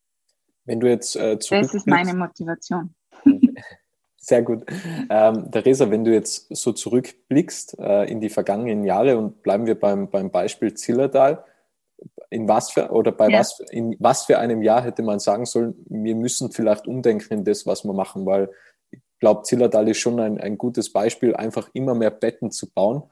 Wenn 0.64 0.80
du 0.80 0.88
jetzt 0.88 1.16
äh, 1.16 1.36
Das 1.36 1.74
ist 1.74 1.86
meine 1.86 2.14
Motivation. 2.14 2.94
Sehr 4.24 4.42
gut. 4.42 4.64
Ähm, 5.10 5.50
Theresa, 5.50 5.90
wenn 5.90 6.04
du 6.04 6.12
jetzt 6.12 6.46
so 6.54 6.72
zurückblickst 6.72 7.76
äh, 7.80 8.08
in 8.08 8.20
die 8.20 8.28
vergangenen 8.28 8.84
Jahre 8.84 9.18
und 9.18 9.42
bleiben 9.42 9.66
wir 9.66 9.78
beim, 9.78 10.10
beim 10.10 10.30
Beispiel 10.30 10.74
Zillertal, 10.74 11.44
in 12.30 12.46
was 12.46 12.70
für 12.70 12.92
oder 12.92 13.10
bei 13.10 13.28
ja. 13.28 13.40
was 13.40 13.58
in 13.70 13.96
was 13.98 14.24
für 14.26 14.38
einem 14.38 14.62
Jahr 14.62 14.84
hätte 14.84 15.02
man 15.02 15.18
sagen 15.18 15.44
sollen, 15.44 15.74
wir 15.88 16.14
müssen 16.14 16.52
vielleicht 16.52 16.86
umdenken 16.86 17.34
in 17.34 17.44
das, 17.44 17.66
was 17.66 17.84
wir 17.84 17.94
machen, 17.94 18.24
weil 18.24 18.48
ich 18.92 19.00
glaube, 19.18 19.42
Zillertal 19.42 19.88
ist 19.88 19.98
schon 19.98 20.20
ein, 20.20 20.40
ein 20.40 20.56
gutes 20.56 20.92
Beispiel, 20.92 21.34
einfach 21.34 21.68
immer 21.72 21.94
mehr 21.96 22.12
Betten 22.12 22.52
zu 22.52 22.70
bauen. 22.70 23.02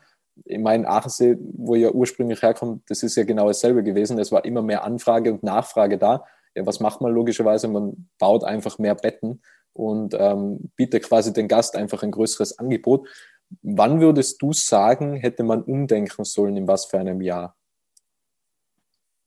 In 0.44 0.62
meinem 0.62 0.86
Aachensee, 0.86 1.36
wo 1.40 1.74
ich 1.74 1.82
ja 1.82 1.90
ursprünglich 1.90 2.40
herkomme, 2.40 2.80
das 2.88 3.02
ist 3.02 3.16
ja 3.16 3.24
genau 3.24 3.48
dasselbe 3.48 3.82
gewesen. 3.82 4.18
Es 4.20 4.30
war 4.30 4.44
immer 4.44 4.62
mehr 4.62 4.84
Anfrage 4.84 5.32
und 5.32 5.42
Nachfrage 5.42 5.98
da. 5.98 6.24
Ja, 6.54 6.66
was 6.66 6.78
macht 6.78 7.00
man 7.00 7.12
logischerweise? 7.12 7.66
Man 7.66 8.08
baut 8.18 8.44
einfach 8.44 8.78
mehr 8.78 8.94
Betten 8.94 9.40
und 9.72 10.14
ähm, 10.18 10.70
bietet 10.76 11.04
quasi 11.04 11.32
den 11.32 11.48
Gast 11.48 11.76
einfach 11.76 12.02
ein 12.02 12.10
größeres 12.10 12.58
Angebot. 12.58 13.08
Wann 13.62 14.00
würdest 14.00 14.40
du 14.42 14.52
sagen, 14.52 15.14
hätte 15.16 15.42
man 15.42 15.62
umdenken 15.62 16.24
sollen, 16.24 16.56
in 16.56 16.68
was 16.68 16.86
für 16.86 16.98
einem 16.98 17.20
Jahr? 17.20 17.56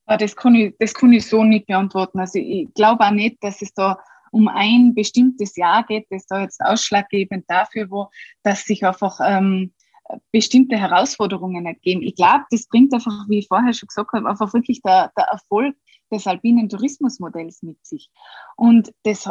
Ah, 0.06 0.18
das 0.18 0.36
kann 0.36 0.56
ich, 0.56 0.76
das 0.80 0.94
kann 0.94 1.14
ich 1.14 1.28
so 1.28 1.44
nicht 1.44 1.68
beantworten. 1.68 2.20
Also 2.20 2.40
ich 2.40 2.74
glaube 2.74 3.04
auch 3.06 3.12
nicht, 3.12 3.38
dass 3.42 3.62
es 3.62 3.74
da 3.74 4.00
um 4.32 4.48
ein 4.48 4.94
bestimmtes 4.96 5.56
Jahr 5.56 5.86
geht, 5.86 6.08
das 6.10 6.26
da 6.26 6.42
jetzt 6.42 6.60
ausschlaggebend 6.60 7.46
dafür 7.48 7.90
wo, 7.90 8.10
dass 8.42 8.64
sich 8.66 8.84
einfach 8.84 9.20
ähm, 9.24 9.74
bestimmte 10.32 10.78
Herausforderungen 10.78 11.66
ergeben. 11.66 12.02
Ich 12.02 12.16
glaube, 12.16 12.44
das 12.50 12.68
bringt 12.68 12.94
einfach, 12.94 13.30
wie 13.30 13.40
ich 13.40 13.48
vorher 13.48 13.74
schon 13.74 13.88
gesagt 13.88 14.12
habe, 14.14 14.28
einfach 14.28 14.54
wirklich 14.54 14.82
der, 14.82 15.12
der 15.16 15.26
Erfolg 15.26 15.76
des 16.12 16.28
alpinen 16.28 16.68
Tourismusmodells 16.68 17.64
mit 17.64 17.86
sich. 17.86 18.10
Und 18.56 18.94
das 19.04 19.30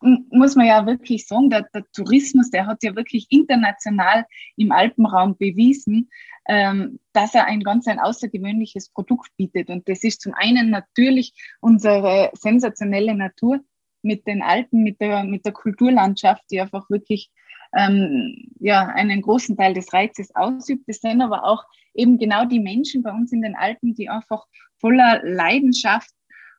muss 0.00 0.54
man 0.54 0.66
ja 0.66 0.86
wirklich 0.86 1.26
sagen, 1.26 1.50
der, 1.50 1.68
der, 1.74 1.84
Tourismus, 1.92 2.50
der 2.50 2.66
hat 2.66 2.82
ja 2.82 2.94
wirklich 2.94 3.26
international 3.30 4.26
im 4.56 4.70
Alpenraum 4.70 5.36
bewiesen, 5.36 6.08
ähm, 6.48 7.00
dass 7.12 7.34
er 7.34 7.46
ein 7.46 7.60
ganz 7.60 7.88
ein 7.88 7.98
außergewöhnliches 7.98 8.90
Produkt 8.90 9.30
bietet. 9.36 9.70
Und 9.70 9.88
das 9.88 10.04
ist 10.04 10.20
zum 10.20 10.34
einen 10.34 10.70
natürlich 10.70 11.32
unsere 11.60 12.30
sensationelle 12.34 13.14
Natur 13.14 13.60
mit 14.02 14.26
den 14.26 14.42
Alpen, 14.42 14.82
mit 14.82 15.00
der, 15.00 15.24
mit 15.24 15.44
der 15.44 15.52
Kulturlandschaft, 15.52 16.44
die 16.50 16.60
einfach 16.60 16.88
wirklich 16.88 17.30
ähm, 17.76 18.50
ja, 18.60 18.86
einen 18.86 19.20
großen 19.20 19.56
Teil 19.56 19.74
des 19.74 19.92
Reizes 19.92 20.34
ausübt. 20.34 20.84
Das 20.88 21.00
sind 21.00 21.20
aber 21.20 21.44
auch 21.44 21.64
eben 21.94 22.18
genau 22.18 22.44
die 22.44 22.60
Menschen 22.60 23.02
bei 23.02 23.10
uns 23.10 23.32
in 23.32 23.42
den 23.42 23.56
Alpen, 23.56 23.94
die 23.94 24.08
einfach 24.08 24.46
voller 24.78 25.20
Leidenschaft 25.24 26.10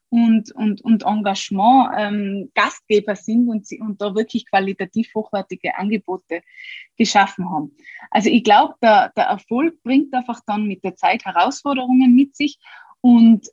und, 0.09 0.51
und, 0.53 0.81
und 0.81 1.03
Engagement 1.03 1.91
ähm, 1.97 2.51
Gastgeber 2.55 3.15
sind 3.15 3.47
und, 3.47 3.67
sie, 3.67 3.79
und 3.79 4.01
da 4.01 4.15
wirklich 4.15 4.49
qualitativ 4.49 5.13
hochwertige 5.15 5.77
Angebote 5.77 6.41
geschaffen 6.97 7.49
haben. 7.49 7.75
Also 8.09 8.29
ich 8.29 8.43
glaube, 8.43 8.75
der, 8.81 9.11
der 9.15 9.25
Erfolg 9.25 9.81
bringt 9.83 10.13
einfach 10.13 10.41
dann 10.45 10.65
mit 10.65 10.83
der 10.83 10.95
Zeit 10.95 11.25
Herausforderungen 11.25 12.15
mit 12.15 12.35
sich 12.35 12.57
und 13.01 13.47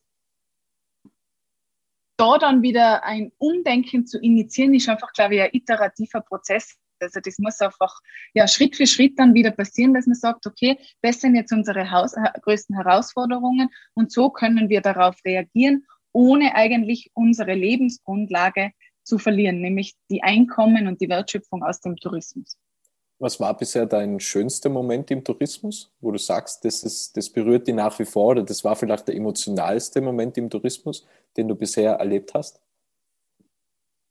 da 2.16 2.38
dann 2.38 2.62
wieder 2.62 3.04
ein 3.04 3.30
Umdenken 3.36 4.06
zu 4.06 4.18
initiieren, 4.18 4.75
ist 4.75 4.88
einfach, 4.88 5.12
glaube 5.12 5.34
ich, 5.34 5.42
ein 5.42 5.50
iterativer 5.52 6.22
Prozess. 6.22 6.76
Also 6.98 7.20
das 7.20 7.38
muss 7.38 7.60
einfach 7.60 7.94
ja, 8.32 8.48
Schritt 8.48 8.75
für 8.75 8.86
Schritt 8.86 9.18
dann 9.18 9.34
wieder 9.34 9.50
passieren, 9.50 9.92
dass 9.92 10.06
man 10.06 10.14
sagt, 10.14 10.46
okay, 10.46 10.78
das 11.02 11.20
sind 11.20 11.34
jetzt 11.34 11.52
unsere 11.52 11.90
Haus 11.90 12.14
größten 12.40 12.75
Herausforderungen 12.75 13.68
und 13.92 14.10
so 14.10 14.30
können 14.30 14.70
wir 14.70 14.80
darauf 14.80 15.16
reagieren 15.26 15.84
ohne 16.16 16.54
eigentlich 16.54 17.11
unsere 17.12 17.52
Lebensgrundlage 17.52 18.70
zu 19.02 19.18
verlieren, 19.18 19.61
nämlich 19.61 19.94
die 20.11 20.23
Einkommen 20.23 20.88
und 20.88 21.02
die 21.02 21.11
Wertschöpfung 21.11 21.62
aus 21.62 21.82
dem 21.82 21.96
Tourismus. 21.96 22.56
Was 23.18 23.38
war 23.38 23.54
bisher 23.54 23.85
dein 23.85 24.18
schönster 24.18 24.70
Moment 24.70 25.11
im 25.11 25.23
Tourismus, 25.23 25.92
wo 26.00 26.11
du 26.11 26.18
sagst, 26.18 26.64
das, 26.64 26.82
ist, 26.85 27.16
das 27.18 27.28
berührt 27.28 27.68
dich 27.68 27.75
nach 27.75 27.99
wie 27.99 28.06
vor 28.06 28.28
oder 28.28 28.42
das 28.42 28.64
war 28.64 28.76
vielleicht 28.76 29.08
der 29.08 29.14
emotionalste 29.14 30.00
Moment 30.00 30.38
im 30.38 30.49
Tourismus, 30.49 31.06
den 31.37 31.49
du 31.49 31.54
bisher 31.54 31.92
erlebt 31.92 32.32
hast? 32.32 32.62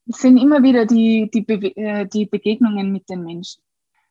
Es 0.08 0.20
sind 0.20 0.38
immer 0.38 0.62
wieder 0.62 0.86
die, 0.86 1.30
die, 1.34 1.42
Be 1.42 1.76
äh, 1.76 2.06
die 2.06 2.28
Begegnungen 2.28 2.92
mit 2.92 3.10
den 3.10 3.24
Menschen. 3.24 3.64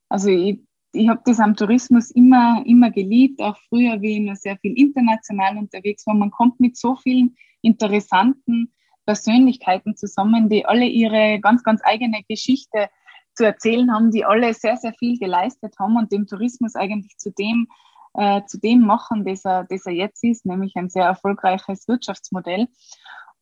Also 0.09 0.29
ich, 0.31 0.59
ich 0.93 1.09
habe 1.09 1.23
das 1.25 1.39
am 1.39 1.55
Tourismus 1.55 2.11
immer, 2.11 2.61
immer 2.67 2.91
geliebt, 2.91 3.41
auch 3.41 3.57
früher, 3.69 4.01
wie 4.01 4.19
ich 4.19 4.21
noch 4.21 4.37
sehr 4.37 4.57
viel 4.59 4.77
international 4.77 5.59
unterwegs 5.59 6.05
war. 6.09 6.15
Man 6.15 6.33
kommt 6.33 6.59
mit 6.59 6.77
so 6.77 6.97
vielen 6.97 7.37
interessanten 7.65 8.73
Persönlichkeiten 9.07 9.97
zusammen, 9.97 10.49
die 10.49 10.67
alle 10.67 10.87
ihre 10.87 11.41
ganz, 11.41 11.63
ganz 11.63 11.81
eigene 11.85 12.23
Geschichte 12.29 12.89
zu 13.35 13.45
erzählen 13.45 13.93
haben, 13.93 14.11
die 14.11 14.25
alle 14.25 14.55
sehr, 14.55 14.77
sehr 14.77 14.93
viel 14.95 15.19
geleistet 15.19 15.75
haben 15.79 15.97
und 15.97 16.13
den 16.13 16.27
Tourismus 16.27 16.75
eigentlich 16.77 17.17
zu 17.19 17.33
dem, 17.33 17.69
äh, 18.15 18.43
zu 18.47 18.59
dem 18.59 18.81
machen, 18.81 19.25
das 19.25 19.45
er, 19.45 19.65
das 19.65 19.87
er 19.87 19.93
jetzt 19.93 20.23
ist, 20.25 20.47
nämlich 20.47 20.75
ein 20.77 20.89
sehr 20.89 21.05
erfolgreiches 21.05 21.89
Wirtschaftsmodell. 21.89 22.69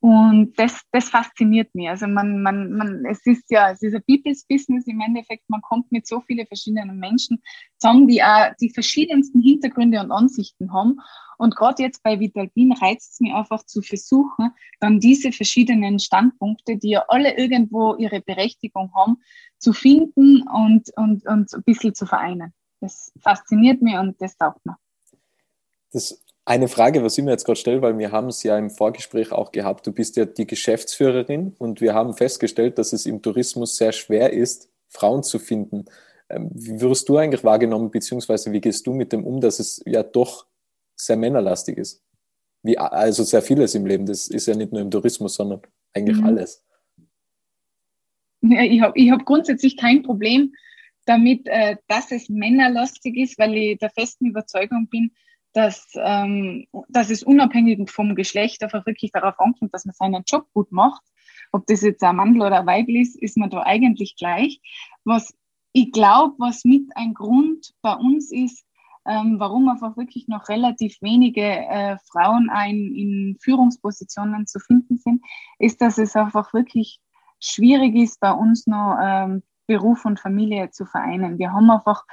Und 0.02 0.58
das, 0.58 0.80
das 0.90 1.10
fasziniert 1.10 1.72
mich. 1.76 1.88
Also 1.88 2.08
man, 2.08 2.42
man, 2.42 2.72
man, 2.72 3.04
es 3.04 3.24
ist 3.24 3.48
ja, 3.52 3.70
es 3.70 3.82
ist 3.82 3.94
ein 3.94 4.02
People's 4.02 4.44
Business 4.48 4.84
im 4.88 5.00
Endeffekt. 5.00 5.48
Man 5.48 5.62
kommt 5.62 5.92
mit 5.92 6.08
so 6.08 6.20
vielen 6.20 6.44
verschiedenen 6.44 6.98
Menschen 6.98 7.40
zusammen, 7.78 8.08
die 8.08 8.20
auch 8.20 8.52
die 8.60 8.70
verschiedensten 8.70 9.40
Hintergründe 9.40 10.00
und 10.00 10.10
Ansichten 10.10 10.72
haben. 10.72 10.98
Und 11.38 11.54
gerade 11.54 11.84
jetzt 11.84 12.02
bei 12.02 12.18
Vitalpin 12.18 12.72
reizt 12.72 13.12
es 13.12 13.20
mich 13.20 13.32
einfach 13.32 13.64
zu 13.64 13.80
versuchen, 13.80 14.50
dann 14.80 14.98
diese 14.98 15.30
verschiedenen 15.30 16.00
Standpunkte, 16.00 16.78
die 16.78 16.90
ja 16.90 17.04
alle 17.06 17.38
irgendwo 17.38 17.94
ihre 17.94 18.20
Berechtigung 18.20 18.92
haben, 18.96 19.18
zu 19.58 19.72
finden 19.72 20.42
und, 20.48 20.90
und, 20.96 21.24
und 21.28 21.54
ein 21.54 21.62
bisschen 21.62 21.94
zu 21.94 22.06
vereinen. 22.06 22.52
Das 22.80 23.12
fasziniert 23.20 23.80
mich 23.82 23.94
und 23.96 24.20
das 24.20 24.36
taugt 24.36 24.66
mir. 24.66 24.76
Das 25.92 26.20
eine 26.44 26.68
Frage, 26.68 27.04
was 27.04 27.16
ich 27.16 27.24
mir 27.24 27.30
jetzt 27.30 27.44
gerade 27.44 27.58
stelle, 27.58 27.82
weil 27.82 27.98
wir 27.98 28.10
haben 28.10 28.28
es 28.28 28.42
ja 28.42 28.58
im 28.58 28.70
Vorgespräch 28.70 29.32
auch 29.32 29.52
gehabt, 29.52 29.86
du 29.86 29.92
bist 29.92 30.16
ja 30.16 30.24
die 30.24 30.46
Geschäftsführerin 30.46 31.54
und 31.58 31.80
wir 31.80 31.94
haben 31.94 32.14
festgestellt, 32.14 32.78
dass 32.78 32.92
es 32.92 33.06
im 33.06 33.22
Tourismus 33.22 33.76
sehr 33.76 33.92
schwer 33.92 34.32
ist, 34.32 34.68
Frauen 34.88 35.22
zu 35.22 35.38
finden. 35.38 35.84
Ähm, 36.28 36.50
wie 36.52 36.80
wirst 36.80 37.08
du 37.08 37.16
eigentlich 37.16 37.44
wahrgenommen, 37.44 37.90
beziehungsweise 37.90 38.50
wie 38.52 38.60
gehst 38.60 38.86
du 38.86 38.92
mit 38.92 39.12
dem 39.12 39.24
um, 39.24 39.40
dass 39.40 39.60
es 39.60 39.82
ja 39.86 40.02
doch 40.02 40.46
sehr 40.96 41.16
männerlastig 41.16 41.78
ist? 41.78 42.02
Wie, 42.62 42.76
also 42.78 43.22
sehr 43.22 43.42
vieles 43.42 43.74
im 43.74 43.86
Leben, 43.86 44.06
das 44.06 44.28
ist 44.28 44.46
ja 44.46 44.54
nicht 44.54 44.72
nur 44.72 44.82
im 44.82 44.90
Tourismus, 44.90 45.34
sondern 45.34 45.62
eigentlich 45.92 46.18
mhm. 46.18 46.26
alles. 46.26 46.64
Ja, 48.42 48.62
ich 48.62 48.80
habe 48.80 48.98
ich 48.98 49.10
hab 49.10 49.24
grundsätzlich 49.24 49.76
kein 49.76 50.02
Problem 50.02 50.54
damit, 51.06 51.46
äh, 51.46 51.76
dass 51.88 52.10
es 52.10 52.28
männerlastig 52.28 53.16
ist, 53.16 53.38
weil 53.38 53.56
ich 53.56 53.78
der 53.78 53.90
festen 53.90 54.26
Überzeugung 54.26 54.88
bin, 54.88 55.12
dass, 55.52 55.88
ähm, 55.96 56.66
dass 56.88 57.10
es 57.10 57.22
unabhängig 57.22 57.90
vom 57.90 58.14
Geschlecht 58.14 58.62
einfach 58.62 58.86
wirklich 58.86 59.12
darauf 59.12 59.38
ankommt, 59.38 59.72
dass 59.74 59.84
man 59.84 59.94
seinen 59.94 60.24
Job 60.26 60.46
gut 60.52 60.72
macht. 60.72 61.02
Ob 61.52 61.66
das 61.66 61.82
jetzt 61.82 62.02
ein 62.02 62.16
Mann 62.16 62.40
oder 62.40 62.60
ein 62.60 62.66
Weibel 62.66 62.96
ist, 62.96 63.20
ist 63.20 63.36
man 63.36 63.50
da 63.50 63.62
eigentlich 63.62 64.16
gleich. 64.16 64.60
Was 65.04 65.34
ich 65.72 65.92
glaube, 65.92 66.34
was 66.38 66.64
mit 66.64 66.84
ein 66.94 67.14
Grund 67.14 67.72
bei 67.82 67.94
uns 67.94 68.30
ist, 68.30 68.64
ähm, 69.06 69.36
warum 69.38 69.68
einfach 69.68 69.96
wirklich 69.96 70.28
noch 70.28 70.48
relativ 70.48 70.96
wenige 71.00 71.42
äh, 71.42 71.96
Frauen 72.10 72.50
ein, 72.50 72.76
in 72.76 73.36
Führungspositionen 73.40 74.46
zu 74.46 74.60
finden 74.60 74.98
sind, 74.98 75.22
ist, 75.58 75.80
dass 75.80 75.98
es 75.98 76.14
einfach 76.14 76.52
wirklich 76.52 77.00
schwierig 77.40 77.96
ist, 77.96 78.20
bei 78.20 78.32
uns 78.32 78.66
noch 78.66 78.96
ähm, 79.02 79.42
Beruf 79.66 80.04
und 80.04 80.20
Familie 80.20 80.70
zu 80.70 80.84
vereinen. 80.86 81.38
Wir 81.38 81.52
haben 81.52 81.70
einfach 81.70 82.04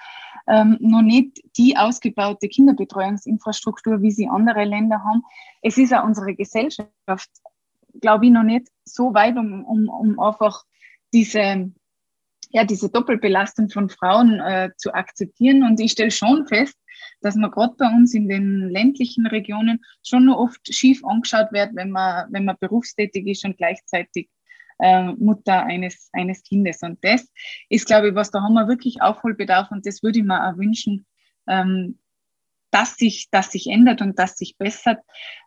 ähm, 0.49 0.77
noch 0.79 1.03
nicht 1.03 1.41
die 1.57 1.77
ausgebaute 1.77 2.47
Kinderbetreuungsinfrastruktur, 2.47 4.01
wie 4.01 4.11
sie 4.11 4.27
andere 4.27 4.65
Länder 4.65 5.03
haben. 5.03 5.21
Es 5.61 5.77
ist 5.77 5.93
auch 5.93 6.03
unsere 6.03 6.33
Gesellschaft, 6.35 6.89
glaube 8.01 8.25
ich, 8.25 8.31
noch 8.31 8.43
nicht 8.43 8.67
so 8.83 9.13
weit, 9.13 9.37
um, 9.37 9.63
um, 9.63 9.87
um 9.87 10.19
einfach 10.19 10.63
diese, 11.13 11.71
ja, 12.49 12.63
diese 12.63 12.89
Doppelbelastung 12.89 13.69
von 13.69 13.89
Frauen 13.89 14.39
äh, 14.39 14.71
zu 14.77 14.93
akzeptieren. 14.93 15.63
Und 15.63 15.79
ich 15.79 15.91
stelle 15.91 16.11
schon 16.11 16.47
fest, 16.47 16.75
dass 17.21 17.35
man 17.35 17.51
gerade 17.51 17.75
bei 17.77 17.87
uns 17.87 18.13
in 18.13 18.27
den 18.27 18.69
ländlichen 18.69 19.27
Regionen 19.27 19.83
schon 20.03 20.25
noch 20.25 20.37
oft 20.37 20.73
schief 20.73 21.03
angeschaut 21.05 21.51
wird, 21.51 21.75
wenn 21.75 21.91
man, 21.91 22.31
wenn 22.31 22.45
man 22.45 22.57
berufstätig 22.59 23.27
ist 23.27 23.45
und 23.45 23.57
gleichzeitig 23.57 24.29
äh, 24.79 25.11
Mutter 25.13 25.63
eines, 25.65 26.09
eines 26.13 26.43
Kindes. 26.43 26.81
Und 26.81 26.99
das 27.03 27.31
ist, 27.69 27.85
glaube 27.85 28.09
ich, 28.09 28.15
was 28.15 28.31
da 28.31 28.41
haben 28.41 28.53
wir 28.53 28.67
wirklich 28.67 29.01
Aufholbedarf 29.01 29.71
und 29.71 29.85
das 29.85 30.03
würde 30.03 30.19
ich 30.19 30.25
mir 30.25 30.49
auch 30.49 30.57
wünschen, 30.57 31.05
ähm, 31.47 31.99
dass 32.71 32.97
sich, 32.97 33.29
dass 33.31 33.51
sich 33.51 33.67
ändert 33.67 34.01
und 34.01 34.19
dass 34.19 34.37
sich 34.37 34.57
bessert, 34.57 34.99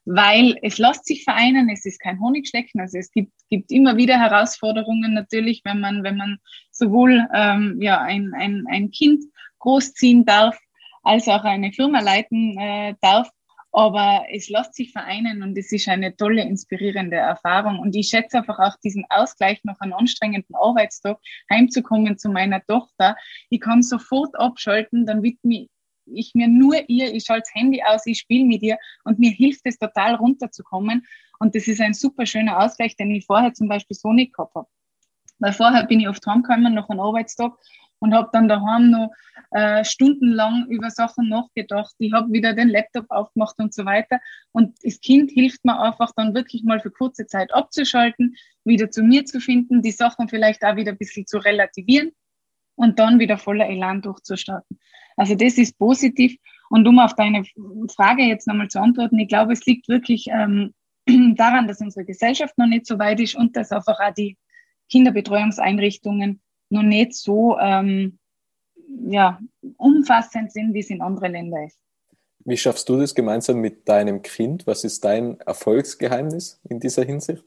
weil 0.05 0.57
es 0.63 0.79
lässt 0.79 1.05
sich 1.05 1.25
vereinen, 1.25 1.69
es 1.69 1.85
ist 1.85 2.01
kein 2.01 2.21
Honigschlecken, 2.21 2.81
also 2.81 2.99
es 2.99 3.13
gibt, 3.13 3.33
gibt 3.49 3.71
immer 3.71 3.97
wieder 3.97 4.19
Herausforderungen 4.19 5.15
natürlich, 5.15 5.63
wenn 5.65 5.81
man, 5.81 6.03
wenn 6.03 6.17
man 6.17 6.39
sowohl 6.71 7.27
ähm, 7.33 7.79
ja, 7.81 8.01
ein, 8.01 8.33
ein, 8.35 8.65
ein 8.69 8.91
Kind 8.91 9.25
großziehen 9.61 10.25
darf, 10.25 10.59
als 11.03 11.29
auch 11.29 11.45
eine 11.45 11.73
Firma 11.73 12.01
leiten 12.01 12.59
äh, 12.59 12.95
darf. 13.01 13.29
Aber 13.73 14.27
es 14.31 14.51
lässt 14.51 14.75
sich 14.75 14.93
vereinen 14.93 15.43
und 15.43 15.57
es 15.57 15.73
ist 15.73 15.89
eine 15.89 16.15
tolle, 16.15 16.43
inspirierende 16.43 17.17
Erfahrung. 17.17 17.79
Und 17.79 17.97
ich 17.97 18.09
schätze 18.09 18.39
einfach 18.39 18.59
auch 18.59 18.77
diesen 18.85 19.07
Ausgleich 19.09 19.61
nach 19.65 19.81
einem 19.81 19.95
anstrengenden 19.95 20.55
Arbeitstag 20.55 21.19
heimzukommen 21.51 22.19
zu 22.19 22.29
meiner 22.29 22.65
Tochter. 22.67 23.17
Ich 23.49 23.61
kann 23.61 23.83
sofort 23.83 24.39
abschalten, 24.39 25.07
dann 25.07 25.23
widme 25.23 25.69
ich 26.07 26.35
mir 26.35 26.49
nur 26.49 26.77
ihr, 26.89 27.15
ich 27.15 27.25
schalte 27.25 27.45
das 27.47 27.55
Handy 27.55 27.83
aus, 27.83 28.07
ich 28.07 28.19
spiele 28.19 28.45
mit 28.45 28.63
ihr 28.63 28.77
und 29.05 29.19
mir 29.19 29.31
hilft 29.31 29.63
es 29.65 29.79
total 29.79 30.17
runterzukommen. 30.17 31.07
Und 31.39 31.55
das 31.55 31.67
ist 31.67 31.81
ein 31.81 31.95
super 31.95 32.27
schöner 32.27 32.59
Ausgleich, 32.59 32.97
den 32.97 33.11
ich 33.11 33.25
vorher 33.25 33.55
zum 33.55 33.69
Beispiel 33.69 33.97
so 33.97 34.13
nicht 34.13 34.35
gehabt 34.35 34.55
habe. 34.55 34.69
Weil 35.39 35.53
vorher 35.53 35.87
bin 35.87 36.01
ich 36.01 36.09
oft 36.09 36.25
heimgekommen 36.27 36.75
nach 36.75 36.89
einem 36.89 37.01
Arbeitstag 37.01 37.53
und 38.03 38.15
habe 38.15 38.31
dann 38.33 38.49
daheim 38.49 38.91
noch 38.91 39.13
äh, 39.53 39.85
stundenlang 39.85 40.67
über 40.67 40.91
Sachen 40.91 41.29
nachgedacht. 41.29 41.95
Ich 41.99 42.13
habe 42.13 42.33
wieder 42.33 42.53
den 42.53 42.69
Laptop 42.69 43.07
aufgemacht 43.11 43.55
und 43.59 43.73
so 43.73 43.85
weiter. 43.85 44.19
Und 44.51 44.77
das 44.83 45.01
Kind 45.01 45.31
hilft 45.31 45.65
mir 45.65 45.79
einfach 45.79 46.11
dann 46.17 46.35
wirklich 46.35 46.65
mal 46.65 46.81
für 46.81 46.91
kurze 46.91 47.27
Zeit 47.27 47.55
abzuschalten, 47.55 48.35
wieder 48.65 48.91
zu 48.91 49.05
mir 49.05 49.25
zu 49.25 49.41
finden, 49.41 49.83
die 49.83 49.93
Sachen 49.93 50.29
vielleicht 50.29 50.65
auch 50.65 50.75
wieder 50.75 50.91
ein 50.91 50.99
bisschen 50.99 51.27
zu 51.29 51.39
relativieren 51.39 52.11
und 52.75 52.99
dann 52.99 53.21
wieder 53.21 53.39
voller 53.39 53.69
Elan 53.69 54.03
durchzustarten. 54.03 54.81
Also 55.17 55.37
das 55.37 55.57
ist 55.57 55.79
positiv. 55.79 56.37
Und 56.71 56.89
um 56.89 56.99
auf 56.99 57.15
deine 57.15 57.45
Frage 57.95 58.25
jetzt 58.25 58.49
nochmal 58.49 58.69
zu 58.69 58.81
antworten, 58.81 59.19
ich 59.21 59.29
glaube, 59.29 59.53
es 59.53 59.65
liegt 59.65 59.89
wirklich 59.89 60.27
ähm, 60.29 60.75
daran, 61.37 61.69
dass 61.69 61.81
unsere 61.81 62.05
Gesellschaft 62.05 62.59
noch 62.59 62.67
nicht 62.67 62.87
so 62.87 62.99
weit 62.99 63.21
ist 63.21 63.37
und 63.37 63.57
dass 63.57 63.71
einfach 63.71 64.01
auch 64.01 64.15
die 64.15 64.37
Kinderbetreuungseinrichtungen 64.91 66.41
noch 66.73 66.83
nicht 66.83 67.15
so 67.15 67.59
ähm, 67.59 68.19
ja, 69.07 69.39
umfassend 69.77 70.53
sind, 70.53 70.75
wie 70.75 70.81
es 70.81 70.91
in 70.91 71.03
anderen 71.03 71.33
Ländern 71.33 71.67
ist. 71.67 71.79
Wie 72.45 72.57
schaffst 72.57 72.89
du 72.89 72.97
das 72.97 73.15
gemeinsam 73.15 73.61
mit 73.61 73.89
deinem 73.89 74.23
Kind? 74.23 74.67
Was 74.67 74.83
ist 74.83 75.05
dein 75.05 75.39
Erfolgsgeheimnis 75.41 76.61
in 76.69 76.81
dieser 76.81 77.05
Hinsicht? 77.05 77.45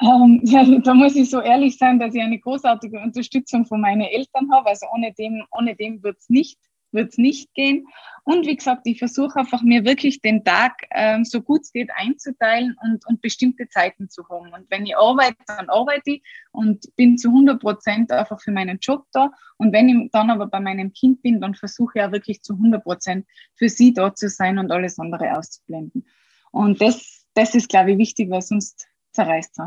Ähm, 0.00 0.40
ja, 0.44 0.64
da 0.80 0.94
muss 0.94 1.14
ich 1.14 1.30
so 1.30 1.40
ehrlich 1.40 1.78
sein, 1.78 1.98
dass 2.00 2.14
ich 2.14 2.20
eine 2.20 2.38
großartige 2.38 2.98
Unterstützung 2.98 3.66
von 3.66 3.80
meinen 3.80 4.02
Eltern 4.02 4.50
habe. 4.52 4.68
Also 4.68 4.86
ohne 4.92 5.12
dem, 5.12 5.44
ohne 5.52 5.76
dem 5.76 6.02
wird 6.02 6.18
es 6.18 6.28
nicht 6.28 6.58
wird 6.96 7.12
es 7.12 7.18
nicht 7.18 7.54
gehen. 7.54 7.86
Und 8.24 8.44
wie 8.44 8.56
gesagt, 8.56 8.82
ich 8.86 8.98
versuche 8.98 9.38
einfach 9.38 9.62
mir 9.62 9.84
wirklich 9.84 10.20
den 10.20 10.42
Tag 10.42 10.82
ähm, 10.90 11.24
so 11.24 11.40
gut 11.40 11.60
es 11.62 11.70
geht 11.70 11.90
einzuteilen 11.94 12.76
und, 12.82 13.06
und 13.06 13.20
bestimmte 13.20 13.68
Zeiten 13.68 14.10
zu 14.10 14.28
haben. 14.28 14.52
Und 14.52 14.68
wenn 14.68 14.84
ich 14.84 14.96
arbeite, 14.96 15.36
dann 15.46 15.68
arbeite 15.68 16.10
ich 16.10 16.22
und 16.50 16.84
bin 16.96 17.18
zu 17.18 17.28
100 17.28 17.60
Prozent 17.60 18.10
einfach 18.10 18.40
für 18.40 18.50
meinen 18.50 18.78
Job 18.80 19.04
da. 19.12 19.30
Und 19.58 19.72
wenn 19.72 19.88
ich 19.88 20.10
dann 20.10 20.30
aber 20.30 20.48
bei 20.48 20.58
meinem 20.58 20.92
Kind 20.92 21.22
bin, 21.22 21.40
dann 21.40 21.54
versuche 21.54 22.00
ich 22.00 22.04
auch 22.04 22.10
wirklich 22.10 22.42
zu 22.42 22.54
100 22.54 22.82
Prozent 22.82 23.28
für 23.54 23.68
sie 23.68 23.92
da 23.92 24.12
zu 24.12 24.28
sein 24.28 24.58
und 24.58 24.72
alles 24.72 24.98
andere 24.98 25.38
auszublenden. 25.38 26.04
Und 26.50 26.82
das, 26.82 27.26
das 27.34 27.54
ist, 27.54 27.68
glaube 27.68 27.92
ich, 27.92 27.98
wichtig, 27.98 28.28
weil 28.30 28.42
sonst 28.42 28.88
zerreißt 29.12 29.56
es. 29.56 29.66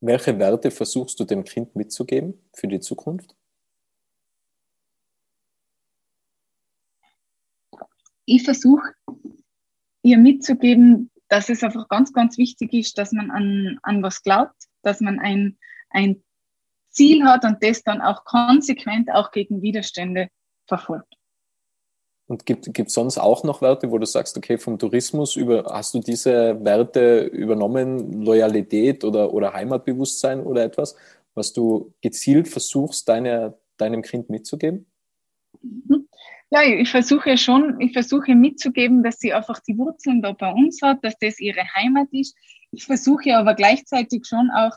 Welche 0.00 0.38
Werte 0.38 0.70
versuchst 0.70 1.18
du 1.18 1.24
dem 1.24 1.42
Kind 1.42 1.74
mitzugeben 1.74 2.34
für 2.52 2.68
die 2.68 2.80
Zukunft? 2.80 3.34
Ich 8.28 8.44
versuche 8.44 8.92
ihr 10.02 10.18
mitzugeben, 10.18 11.10
dass 11.28 11.48
es 11.48 11.62
einfach 11.62 11.88
ganz, 11.88 12.12
ganz 12.12 12.38
wichtig 12.38 12.72
ist, 12.72 12.98
dass 12.98 13.12
man 13.12 13.30
an, 13.30 13.78
an 13.82 14.02
was 14.02 14.22
glaubt, 14.22 14.54
dass 14.82 15.00
man 15.00 15.18
ein, 15.18 15.58
ein 15.90 16.22
Ziel 16.90 17.24
hat 17.24 17.44
und 17.44 17.62
das 17.62 17.82
dann 17.82 18.00
auch 18.00 18.24
konsequent 18.24 19.10
auch 19.12 19.30
gegen 19.30 19.62
Widerstände 19.62 20.28
verfolgt. 20.66 21.14
Und 22.26 22.44
gibt 22.44 22.78
es 22.78 22.92
sonst 22.92 23.16
auch 23.16 23.42
noch 23.42 23.62
Werte, 23.62 23.90
wo 23.90 23.96
du 23.96 24.04
sagst, 24.04 24.36
okay, 24.36 24.58
vom 24.58 24.78
Tourismus 24.78 25.34
über, 25.34 25.64
hast 25.70 25.94
du 25.94 26.00
diese 26.00 26.62
Werte 26.62 27.22
übernommen, 27.22 28.22
Loyalität 28.22 29.02
oder, 29.02 29.32
oder 29.32 29.54
Heimatbewusstsein 29.54 30.42
oder 30.42 30.62
etwas, 30.62 30.94
was 31.34 31.54
du 31.54 31.94
gezielt 32.02 32.48
versuchst, 32.48 33.08
deine, 33.08 33.54
deinem 33.78 34.02
Kind 34.02 34.28
mitzugeben? 34.28 34.86
Mhm. 35.62 36.07
Ja, 36.50 36.62
ich 36.62 36.90
versuche 36.90 37.36
schon, 37.36 37.78
ich 37.80 37.92
versuche 37.92 38.34
mitzugeben, 38.34 39.02
dass 39.02 39.18
sie 39.18 39.34
einfach 39.34 39.60
die 39.60 39.76
Wurzeln 39.76 40.22
da 40.22 40.32
bei 40.32 40.50
uns 40.50 40.80
hat, 40.80 41.04
dass 41.04 41.18
das 41.18 41.40
ihre 41.40 41.62
Heimat 41.74 42.08
ist. 42.12 42.34
Ich 42.70 42.84
versuche 42.86 43.36
aber 43.36 43.54
gleichzeitig 43.54 44.26
schon 44.26 44.50
auch 44.50 44.72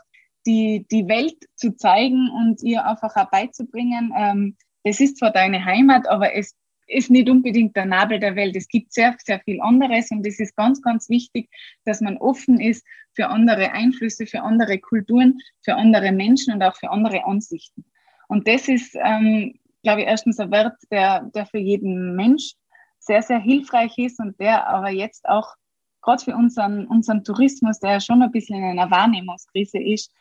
die, 0.46 0.86
die 0.90 1.08
Welt 1.08 1.36
zu 1.54 1.74
zeigen 1.74 2.30
und 2.30 2.62
ihr 2.62 2.84
einfach 2.84 3.16
auch 3.16 3.30
beizubringen. 3.30 4.12
Ähm, 4.14 4.56
das 4.84 5.00
ist 5.00 5.16
zwar 5.16 5.30
deine 5.30 5.64
Heimat, 5.64 6.08
aber 6.08 6.34
es 6.34 6.54
ist 6.88 7.10
nicht 7.10 7.30
unbedingt 7.30 7.74
der 7.74 7.86
Nabel 7.86 8.18
der 8.18 8.36
Welt. 8.36 8.54
Es 8.54 8.68
gibt 8.68 8.92
sehr, 8.92 9.16
sehr 9.24 9.40
viel 9.40 9.60
anderes 9.62 10.10
und 10.10 10.26
es 10.26 10.40
ist 10.40 10.56
ganz, 10.56 10.82
ganz 10.82 11.08
wichtig, 11.08 11.48
dass 11.84 12.00
man 12.00 12.18
offen 12.18 12.60
ist 12.60 12.84
für 13.14 13.28
andere 13.28 13.72
Einflüsse, 13.72 14.26
für 14.26 14.42
andere 14.42 14.78
Kulturen, 14.78 15.38
für 15.62 15.76
andere 15.76 16.12
Menschen 16.12 16.52
und 16.52 16.62
auch 16.62 16.76
für 16.76 16.90
andere 16.90 17.24
Ansichten. 17.24 17.84
Und 18.28 18.48
das 18.48 18.68
ist 18.68 18.96
ähm, 19.02 19.58
glaube 19.82 20.02
ich, 20.02 20.06
erstens 20.06 20.38
ein 20.38 20.50
Wert, 20.50 20.76
der, 20.90 21.22
der 21.34 21.46
für 21.46 21.58
jeden 21.58 22.14
Mensch 22.14 22.54
sehr, 22.98 23.22
sehr 23.22 23.38
hilfreich 23.38 23.98
ist 23.98 24.20
und 24.20 24.38
der 24.38 24.66
aber 24.68 24.90
jetzt 24.90 25.28
auch 25.28 25.54
gerade 26.02 26.22
für 26.22 26.34
unseren, 26.34 26.86
unseren 26.86 27.24
Tourismus, 27.24 27.78
der 27.78 28.00
schon 28.00 28.22
ein 28.22 28.32
bisschen 28.32 28.56
in 28.56 28.78
einer 28.78 28.90
Wahrnehmungskrise 28.90 29.78
ist, 29.78 30.12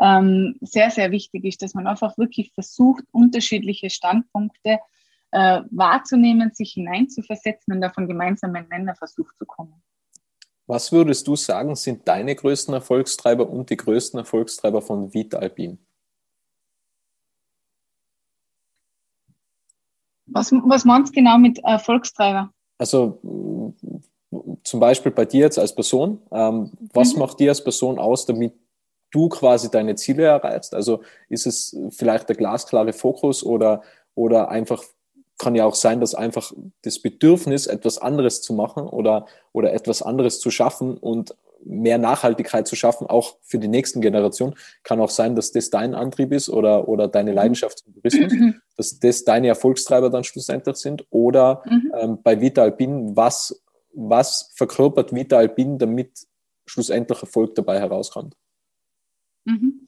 ähm, 0.00 0.56
sehr, 0.60 0.90
sehr 0.90 1.10
wichtig 1.10 1.44
ist, 1.44 1.62
dass 1.62 1.74
man 1.74 1.86
einfach 1.86 2.16
wirklich 2.16 2.52
versucht, 2.54 3.04
unterschiedliche 3.12 3.90
Standpunkte 3.90 4.78
äh, 5.32 5.60
wahrzunehmen, 5.70 6.52
sich 6.54 6.72
hineinzuversetzen 6.72 7.74
und 7.74 7.84
auf 7.84 7.96
einen 7.96 8.08
gemeinsamen 8.08 8.66
Nenner 8.68 8.94
versucht 8.94 9.36
zu 9.36 9.44
kommen. 9.44 9.82
Was 10.66 10.92
würdest 10.92 11.26
du 11.26 11.36
sagen, 11.36 11.74
sind 11.74 12.06
deine 12.06 12.34
größten 12.34 12.72
Erfolgstreiber 12.74 13.48
und 13.48 13.70
die 13.70 13.76
größten 13.76 14.20
Erfolgstreiber 14.20 14.80
von 14.80 15.12
Vita 15.12 15.38
Alpin? 15.38 15.78
Was, 20.32 20.52
was 20.52 20.84
meinst 20.84 21.10
du 21.10 21.20
genau 21.20 21.38
mit 21.38 21.58
Erfolgstreiber? 21.64 22.50
Also 22.78 23.74
zum 24.64 24.80
Beispiel 24.80 25.12
bei 25.12 25.24
dir 25.24 25.40
jetzt 25.40 25.58
als 25.58 25.74
Person, 25.74 26.22
ähm, 26.30 26.70
was 26.92 27.14
mhm. 27.14 27.20
macht 27.20 27.40
dir 27.40 27.50
als 27.50 27.62
Person 27.62 27.98
aus, 27.98 28.26
damit 28.26 28.54
du 29.10 29.28
quasi 29.28 29.70
deine 29.70 29.96
Ziele 29.96 30.24
erreichst? 30.24 30.74
Also 30.74 31.02
ist 31.28 31.46
es 31.46 31.76
vielleicht 31.90 32.28
der 32.28 32.36
glasklare 32.36 32.92
Fokus 32.92 33.44
oder, 33.44 33.82
oder 34.14 34.48
einfach 34.48 34.82
kann 35.38 35.54
ja 35.54 35.64
auch 35.64 35.74
sein, 35.74 36.00
dass 36.00 36.14
einfach 36.14 36.52
das 36.82 37.00
Bedürfnis, 37.00 37.66
etwas 37.66 37.98
anderes 37.98 38.42
zu 38.42 38.52
machen 38.52 38.86
oder, 38.86 39.26
oder 39.52 39.72
etwas 39.72 40.02
anderes 40.02 40.38
zu 40.38 40.50
schaffen 40.50 40.98
und 40.98 41.34
mehr 41.64 41.98
Nachhaltigkeit 41.98 42.66
zu 42.66 42.76
schaffen, 42.76 43.06
auch 43.06 43.36
für 43.42 43.58
die 43.58 43.68
nächsten 43.68 44.00
Generationen. 44.00 44.54
Kann 44.82 45.00
auch 45.00 45.10
sein, 45.10 45.36
dass 45.36 45.52
das 45.52 45.70
dein 45.70 45.94
Antrieb 45.94 46.32
ist 46.32 46.48
oder, 46.48 46.88
oder 46.88 47.08
deine 47.08 47.30
mhm. 47.30 47.36
Leidenschaft 47.36 47.78
zum 47.78 47.94
Tourismus, 47.94 48.32
mhm. 48.32 48.60
dass 48.76 48.98
das 48.98 49.24
deine 49.24 49.48
Erfolgstreiber 49.48 50.10
dann 50.10 50.24
schlussendlich 50.24 50.76
sind. 50.76 51.04
Oder 51.10 51.62
mhm. 51.66 51.92
ähm, 51.98 52.22
bei 52.22 52.40
Vita 52.40 52.62
Alpin, 52.62 53.16
was, 53.16 53.62
was 53.92 54.52
verkörpert 54.54 55.14
Vita 55.14 55.36
Alpin, 55.36 55.78
damit 55.78 56.26
schlussendlich 56.66 57.20
Erfolg 57.20 57.54
dabei 57.54 57.78
herauskommt? 57.78 58.34
Mhm. 59.44 59.86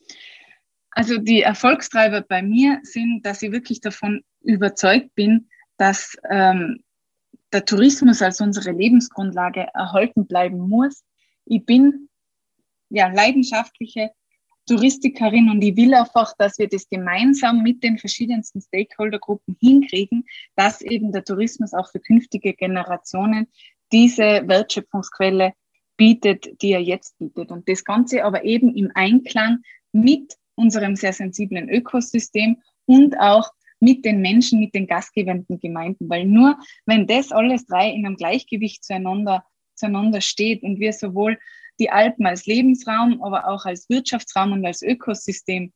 Also 0.91 1.19
die 1.19 1.43
Erfolgstreiber 1.43 2.21
bei 2.21 2.43
mir 2.43 2.81
sind, 2.83 3.25
dass 3.25 3.43
ich 3.43 3.53
wirklich 3.53 3.81
davon 3.81 4.23
überzeugt 4.43 5.15
bin, 5.15 5.49
dass 5.79 6.17
ähm, 6.29 6.83
der 7.53 7.65
Tourismus 7.65 8.21
als 8.21 8.41
unsere 8.41 8.73
Lebensgrundlage 8.73 9.69
erhalten 9.75 10.27
bleiben 10.27 10.59
muss 10.59 11.03
ich 11.45 11.65
bin 11.65 12.09
ja 12.89 13.09
leidenschaftliche 13.09 14.11
Touristikerin 14.67 15.51
und 15.51 15.63
ich 15.63 15.77
will 15.77 15.93
einfach, 15.95 16.35
dass 16.39 16.59
wir 16.59 16.69
das 16.69 16.89
gemeinsam 16.89 17.63
mit 17.63 17.83
den 17.83 17.99
verschiedensten 17.99 18.61
Stakeholdergruppen 18.61 19.57
hinkriegen, 19.61 20.25
dass 20.55 20.83
eben 20.83 21.13
der 21.13 21.25
Tourismus 21.25 21.75
auch 21.75 21.91
für 21.91 22.01
künftige 22.01 22.55
Generationen 22.55 23.49
diese 23.91 24.47
Wertschöpfungsquelle 24.47 25.53
bietet, 25.97 26.63
die 26.63 26.73
er 26.73 26.81
jetzt 26.81 27.19
bietet. 27.19 27.51
Und 27.51 27.69
das 27.69 27.85
Ganze 27.85 28.25
aber 28.25 28.45
eben 28.45 28.75
im 28.75 28.91
Einklang 28.95 29.63
mit 29.93 30.37
unserem 30.55 30.97
sehr 30.97 31.13
sensiblen 31.13 31.69
Ökosystem 31.69 32.59
und 32.87 33.19
auch 33.19 33.51
mit 33.81 34.05
den 34.05 34.21
Menschen, 34.21 34.61
mit 34.61 34.75
den 34.75 34.87
gastgebenden 34.87 35.59
Gemeinden. 35.59 36.09
Weil 36.09 36.25
nur 36.25 36.57
wenn 36.87 37.09
das 37.09 37.33
alles 37.33 37.67
drei 37.67 37.91
in 37.91 38.07
einem 38.07 38.17
Gleichgewicht 38.17 38.85
zueinander 38.85 39.45
zueinander 39.75 40.21
steht 40.21 40.63
und 40.63 40.81
wir 40.81 40.93
sowohl 40.93 41.39
die 41.81 41.91
Alpen 41.91 42.27
als 42.27 42.47
Lebensraum, 42.47 43.23
aber 43.23 43.49
auch 43.49 43.65
als 43.65 43.89
Wirtschaftsraum 43.89 44.53
und 44.53 44.65
als 44.65 44.83
Ökosystem 44.83 45.73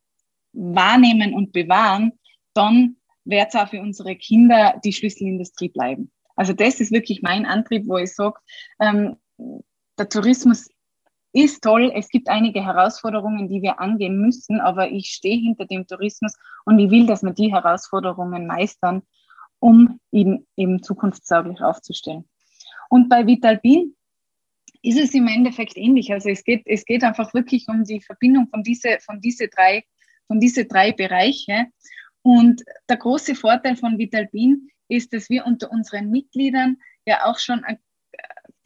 wahrnehmen 0.53 1.35
und 1.35 1.53
bewahren, 1.53 2.13
dann 2.55 2.97
wird 3.25 3.49
es 3.49 3.55
auch 3.55 3.69
für 3.69 3.81
unsere 3.81 4.17
Kinder 4.17 4.81
die 4.85 4.93
Schlüsselindustrie 4.93 5.69
bleiben. 5.69 6.11
Also 6.37 6.53
das 6.53 6.81
ist 6.81 6.93
wirklich 6.93 7.23
mein 7.23 7.47
Antrieb, 7.47 7.87
wo 7.87 7.97
ich 7.97 8.15
sage, 8.15 8.39
ähm, 8.81 9.17
der 9.99 10.09
Tourismus 10.09 10.69
ist 11.33 11.63
toll. 11.63 11.93
Es 11.95 12.09
gibt 12.09 12.29
einige 12.29 12.65
Herausforderungen, 12.65 13.49
die 13.49 13.63
wir 13.63 13.81
angehen 13.81 14.21
müssen, 14.21 14.61
aber 14.61 14.91
ich 14.91 15.09
stehe 15.09 15.39
hinter 15.39 15.67
dem 15.67 15.87
Tourismus 15.87 16.35
und 16.65 16.79
ich 16.79 16.91
will, 16.91 17.07
dass 17.07 17.23
wir 17.23 17.33
die 17.33 17.53
Herausforderungen 17.53 18.47
meistern, 18.47 19.03
um 19.59 20.01
ihn 20.11 20.47
eben 20.57 20.83
zukunftstauglich 20.83 21.61
aufzustellen. 21.61 22.29
Und 22.88 23.09
bei 23.09 23.27
Vitalpin 23.27 23.94
ist 24.83 24.99
es 24.99 25.14
im 25.14 25.27
Endeffekt 25.27 25.77
ähnlich. 25.77 26.12
Also 26.12 26.29
es 26.29 26.44
geht, 26.44 26.62
es 26.66 26.85
geht 26.85 27.03
einfach 27.03 27.35
wirklich 27.35 27.66
um 27.68 27.85
die 27.85 28.01
Verbindung 28.01 28.49
von 28.49 28.62
diese, 28.62 28.99
von 29.01 29.20
diese 29.20 29.49
drei, 29.49 29.85
von 30.27 30.40
diese 30.40 30.64
drei 30.64 30.92
Bereiche. 30.92 31.66
Und 32.22 32.62
der 32.88 32.96
große 32.96 33.35
Vorteil 33.35 33.77
von 33.77 33.99
Vitalpin 33.99 34.68
ist, 34.88 35.12
dass 35.12 35.29
wir 35.29 35.46
unter 35.46 35.70
unseren 35.70 36.11
Mitgliedern 36.11 36.77
ja 37.05 37.25
auch 37.25 37.38
schon 37.38 37.64
ein, 37.64 37.79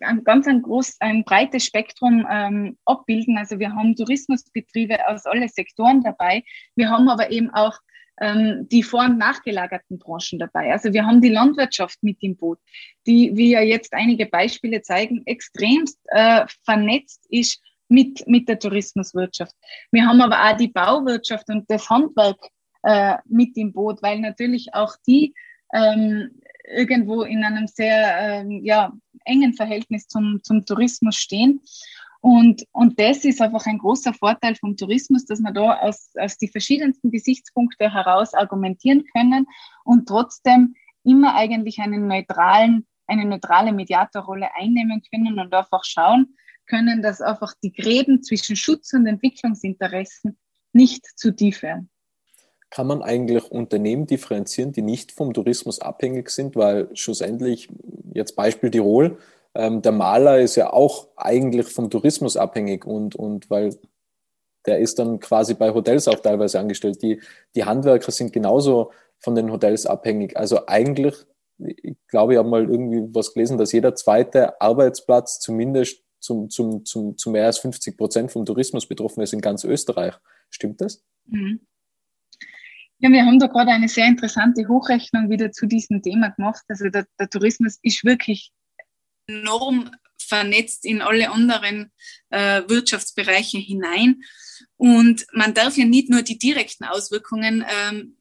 ein 0.00 0.24
ganz 0.24 0.46
ein 0.46 0.62
groß, 0.62 0.96
ein 1.00 1.24
breites 1.24 1.64
Spektrum 1.64 2.26
ähm, 2.30 2.78
abbilden. 2.84 3.38
Also 3.38 3.58
wir 3.58 3.74
haben 3.74 3.96
Tourismusbetriebe 3.96 5.06
aus 5.08 5.26
allen 5.26 5.48
Sektoren 5.48 6.02
dabei. 6.02 6.42
Wir 6.76 6.90
haben 6.90 7.08
aber 7.08 7.30
eben 7.30 7.50
auch 7.50 7.78
ähm, 8.20 8.66
die 8.70 8.82
vor- 8.82 9.04
und 9.04 9.18
nachgelagerten 9.18 9.98
Branchen 9.98 10.38
dabei. 10.38 10.72
Also 10.72 10.92
wir 10.92 11.06
haben 11.06 11.20
die 11.20 11.28
Landwirtschaft 11.28 12.02
mit 12.02 12.18
im 12.22 12.36
Boot, 12.36 12.58
die, 13.06 13.36
wie 13.36 13.50
ja 13.50 13.60
jetzt 13.60 13.92
einige 13.92 14.26
Beispiele 14.26 14.82
zeigen, 14.82 15.22
extremst 15.26 15.98
äh, 16.06 16.46
vernetzt 16.64 17.26
ist 17.28 17.60
mit, 17.88 18.26
mit 18.26 18.48
der 18.48 18.58
Tourismuswirtschaft. 18.58 19.54
Wir 19.90 20.06
haben 20.06 20.20
aber 20.20 20.42
auch 20.42 20.56
die 20.56 20.68
Bauwirtschaft 20.68 21.48
und 21.48 21.70
das 21.70 21.88
Handwerk 21.90 22.38
äh, 22.82 23.16
mit 23.26 23.56
im 23.56 23.72
Boot, 23.72 24.02
weil 24.02 24.20
natürlich 24.20 24.72
auch 24.74 24.94
die 25.06 25.34
ähm, 25.72 26.40
irgendwo 26.64 27.22
in 27.22 27.44
einem 27.44 27.66
sehr 27.66 28.16
ähm, 28.20 28.64
ja, 28.64 28.92
engen 29.24 29.54
Verhältnis 29.54 30.06
zum, 30.06 30.40
zum 30.42 30.64
Tourismus 30.64 31.16
stehen. 31.16 31.60
Und, 32.20 32.64
und 32.72 33.00
das 33.00 33.24
ist 33.24 33.40
einfach 33.40 33.64
ein 33.66 33.78
großer 33.78 34.12
Vorteil 34.12 34.54
vom 34.54 34.76
Tourismus, 34.76 35.24
dass 35.24 35.40
wir 35.40 35.52
da 35.52 35.78
aus, 35.78 36.10
aus 36.20 36.36
die 36.36 36.48
verschiedensten 36.48 37.10
Gesichtspunkte 37.10 37.92
heraus 37.92 38.34
argumentieren 38.34 39.04
können 39.14 39.46
und 39.84 40.06
trotzdem 40.06 40.74
immer 41.02 41.34
eigentlich 41.34 41.78
einen 41.78 42.06
neutralen, 42.06 42.86
eine 43.06 43.24
neutrale 43.24 43.72
Mediatorrolle 43.72 44.48
einnehmen 44.54 45.02
können 45.10 45.38
und 45.38 45.54
einfach 45.54 45.84
schauen 45.84 46.36
können, 46.66 47.02
dass 47.02 47.22
einfach 47.22 47.54
die 47.62 47.72
Gräben 47.72 48.22
zwischen 48.22 48.54
Schutz 48.54 48.92
und 48.92 49.06
Entwicklungsinteressen 49.06 50.38
nicht 50.72 51.06
zu 51.18 51.34
tief 51.34 51.62
werden. 51.62 51.90
Kann 52.68 52.86
man 52.86 53.02
eigentlich 53.02 53.50
Unternehmen 53.50 54.06
differenzieren, 54.06 54.72
die 54.72 54.82
nicht 54.82 55.10
vom 55.10 55.32
Tourismus 55.32 55.80
abhängig 55.80 56.30
sind, 56.30 56.54
weil 56.54 56.88
schlussendlich, 56.94 57.68
jetzt 58.14 58.36
Beispiel 58.36 58.70
Tirol, 58.70 59.18
ähm, 59.54 59.82
der 59.82 59.92
Maler 59.92 60.40
ist 60.40 60.56
ja 60.56 60.72
auch 60.72 61.08
eigentlich 61.16 61.66
vom 61.66 61.90
Tourismus 61.90 62.36
abhängig 62.36 62.86
und, 62.86 63.16
und 63.16 63.50
weil 63.50 63.78
der 64.66 64.78
ist 64.78 64.98
dann 64.98 65.20
quasi 65.20 65.54
bei 65.54 65.72
Hotels 65.72 66.06
auch 66.08 66.20
teilweise 66.20 66.60
angestellt. 66.60 67.02
Die, 67.02 67.20
die 67.54 67.64
Handwerker 67.64 68.12
sind 68.12 68.32
genauso 68.32 68.92
von 69.18 69.34
den 69.34 69.50
Hotels 69.50 69.86
abhängig. 69.86 70.36
Also 70.36 70.66
eigentlich, 70.66 71.14
ich 71.58 71.96
glaube, 72.08 72.34
ich 72.34 72.38
habe 72.38 72.48
mal 72.48 72.68
irgendwie 72.68 73.02
was 73.14 73.32
gelesen, 73.32 73.58
dass 73.58 73.72
jeder 73.72 73.94
zweite 73.94 74.60
Arbeitsplatz 74.60 75.40
zumindest 75.40 76.02
zum, 76.20 76.50
zum, 76.50 76.84
zum, 76.84 77.16
zu 77.16 77.30
mehr 77.30 77.46
als 77.46 77.58
50 77.58 77.96
Prozent 77.96 78.30
vom 78.30 78.44
Tourismus 78.44 78.86
betroffen 78.86 79.22
ist 79.22 79.32
in 79.32 79.40
ganz 79.40 79.64
Österreich. 79.64 80.14
Stimmt 80.50 80.80
das? 80.80 81.02
Mhm. 81.26 81.60
Ja, 82.98 83.08
wir 83.08 83.24
haben 83.24 83.38
da 83.38 83.46
gerade 83.46 83.70
eine 83.70 83.88
sehr 83.88 84.06
interessante 84.06 84.68
Hochrechnung 84.68 85.30
wieder 85.30 85.52
zu 85.52 85.66
diesem 85.66 86.02
Thema 86.02 86.28
gemacht. 86.30 86.62
Also 86.68 86.90
der, 86.90 87.06
der 87.18 87.30
Tourismus 87.30 87.78
ist 87.82 88.04
wirklich 88.04 88.52
enorm 89.38 89.90
vernetzt 90.18 90.84
in 90.84 91.02
alle 91.02 91.30
anderen 91.30 91.92
äh, 92.30 92.62
Wirtschaftsbereiche 92.68 93.58
hinein. 93.58 94.22
Und 94.76 95.26
man 95.32 95.54
darf 95.54 95.76
ja 95.76 95.84
nicht 95.84 96.08
nur 96.08 96.22
die 96.22 96.38
direkten 96.38 96.84
Auswirkungen 96.84 97.64
ähm, 97.68 98.16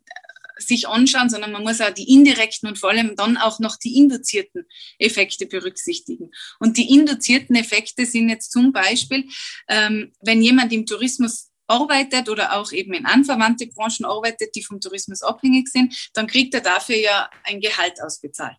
sich 0.58 0.88
anschauen, 0.88 1.30
sondern 1.30 1.52
man 1.52 1.64
muss 1.64 1.82
auch 1.82 1.92
die 1.92 2.14
indirekten 2.14 2.68
und 2.68 2.78
vor 2.78 2.90
allem 2.90 3.16
dann 3.16 3.38
auch 3.38 3.60
noch 3.60 3.78
die 3.78 3.98
induzierten 3.98 4.66
Effekte 4.98 5.46
berücksichtigen. 5.46 6.32
Und 6.60 6.78
die 6.78 6.94
induzierten 6.94 7.56
Effekte 7.56 8.06
sind 8.06 8.30
jetzt 8.30 8.52
zum 8.52 8.72
Beispiel, 8.72 9.26
ähm, 9.68 10.12
wenn 10.22 10.42
jemand 10.42 10.74
im 10.74 10.86
Tourismus 10.86 11.50
arbeitet 11.68 12.30
oder 12.30 12.58
auch 12.58 12.72
eben 12.72 12.94
in 12.94 13.06
anverwandte 13.06 13.68
Branchen 13.68 14.06
arbeitet, 14.06 14.56
die 14.56 14.64
vom 14.64 14.82
Tourismus 14.82 15.22
abhängig 15.22 15.70
sind, 15.70 16.10
dann 16.14 16.28
kriegt 16.28 16.54
er 16.54 16.62
dafür 16.62 16.98
ja 16.98 17.30
ein 17.44 17.62
Gehalt 17.62 18.02
ausbezahlt. 18.02 18.58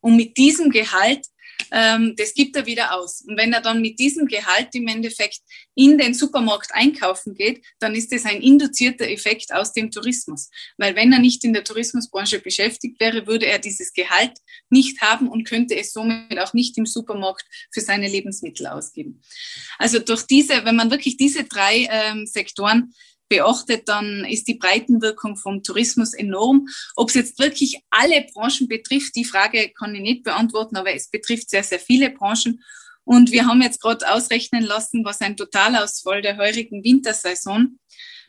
Und 0.00 0.16
mit 0.16 0.36
diesem 0.36 0.70
Gehalt 0.70 1.26
ähm, 1.70 2.14
das 2.16 2.34
gibt 2.34 2.56
er 2.56 2.66
wieder 2.66 2.94
aus. 2.94 3.22
Und 3.26 3.36
wenn 3.36 3.52
er 3.52 3.60
dann 3.60 3.80
mit 3.80 3.98
diesem 3.98 4.26
Gehalt 4.26 4.74
im 4.74 4.88
Endeffekt 4.88 5.40
in 5.74 5.98
den 5.98 6.14
Supermarkt 6.14 6.70
einkaufen 6.72 7.34
geht, 7.34 7.64
dann 7.78 7.94
ist 7.94 8.12
das 8.12 8.24
ein 8.24 8.40
induzierter 8.40 9.08
Effekt 9.08 9.52
aus 9.52 9.72
dem 9.72 9.90
Tourismus. 9.90 10.50
Weil 10.76 10.96
wenn 10.96 11.12
er 11.12 11.18
nicht 11.18 11.44
in 11.44 11.52
der 11.52 11.64
Tourismusbranche 11.64 12.40
beschäftigt 12.40 12.98
wäre, 13.00 13.26
würde 13.26 13.46
er 13.46 13.58
dieses 13.58 13.92
Gehalt 13.92 14.32
nicht 14.70 15.00
haben 15.00 15.28
und 15.28 15.44
könnte 15.44 15.76
es 15.76 15.92
somit 15.92 16.38
auch 16.38 16.54
nicht 16.54 16.76
im 16.78 16.86
Supermarkt 16.86 17.44
für 17.72 17.80
seine 17.80 18.08
Lebensmittel 18.08 18.66
ausgeben. 18.66 19.20
Also 19.78 19.98
durch 19.98 20.22
diese, 20.22 20.64
wenn 20.64 20.76
man 20.76 20.90
wirklich 20.90 21.16
diese 21.16 21.44
drei 21.44 21.88
ähm, 21.90 22.26
Sektoren 22.26 22.92
beachtet, 23.28 23.88
dann 23.88 24.24
ist 24.24 24.48
die 24.48 24.54
Breitenwirkung 24.54 25.36
vom 25.36 25.62
Tourismus 25.62 26.14
enorm. 26.14 26.66
Ob 26.96 27.08
es 27.08 27.14
jetzt 27.14 27.38
wirklich 27.38 27.80
alle 27.90 28.26
Branchen 28.32 28.68
betrifft, 28.68 29.14
die 29.16 29.24
Frage 29.24 29.70
kann 29.70 29.94
ich 29.94 30.00
nicht 30.00 30.24
beantworten, 30.24 30.76
aber 30.76 30.94
es 30.94 31.10
betrifft 31.10 31.50
sehr, 31.50 31.62
sehr 31.62 31.80
viele 31.80 32.10
Branchen. 32.10 32.62
Und 33.04 33.32
wir 33.32 33.46
haben 33.46 33.62
jetzt 33.62 33.80
gerade 33.80 34.10
ausrechnen 34.12 34.62
lassen, 34.62 35.04
was 35.04 35.20
ein 35.20 35.36
Totalausfall 35.36 36.20
der 36.20 36.36
heurigen 36.36 36.84
Wintersaison 36.84 37.78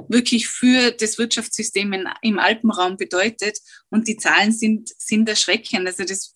wirklich 0.08 0.48
für 0.48 0.92
das 0.92 1.18
Wirtschaftssystem 1.18 2.08
im 2.22 2.40
Alpenraum 2.40 2.96
bedeutet. 2.96 3.58
Und 3.90 4.08
die 4.08 4.16
Zahlen 4.16 4.54
sind, 4.54 4.90
sind 4.98 5.28
erschreckend. 5.28 5.86
Also 5.86 6.06
das 6.06 6.34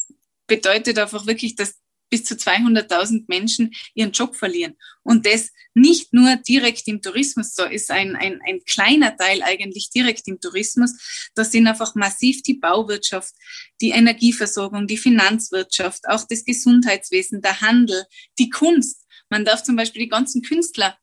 bedeutet 0.47 0.99
einfach 0.99 1.26
wirklich, 1.26 1.56
dass 1.56 1.76
bis 2.13 2.26
zu 2.26 2.36
200.000 2.36 3.23
Menschen 3.26 3.73
ihren 3.95 4.12
Job 4.12 4.36
verlieren. 4.36 4.76
Und 5.02 5.26
das 5.26 5.49
nicht 5.73 6.13
nur 6.13 6.36
direkt 6.36 6.88
im 6.88 7.02
Tourismus, 7.02 7.56
so 7.56 7.63
ist 7.63 7.89
ein, 7.89 8.15
ein, 8.15 8.39
ein 8.47 8.63
kleiner 8.65 9.17
Teil 9.17 9.41
eigentlich 9.41 9.89
direkt 9.89 10.28
im 10.28 10.39
Tourismus. 10.39 11.32
Das 11.34 11.52
sind 11.52 11.65
einfach 11.65 11.95
massiv 11.95 12.43
die 12.43 12.54
Bauwirtschaft, 12.54 13.34
die 13.82 13.89
Energieversorgung, 13.89 14.86
die 14.86 14.97
Finanzwirtschaft, 14.97 16.08
auch 16.08 16.23
das 16.30 16.45
Gesundheitswesen, 16.45 17.41
der 17.41 17.62
Handel, 17.62 18.06
die 18.38 18.52
Kunst. 18.52 19.08
Man 19.30 19.43
darf 19.43 19.63
zum 19.63 19.76
Beispiel 19.76 20.04
die 20.04 20.10
ganzen 20.10 20.43
Künstler 20.43 20.95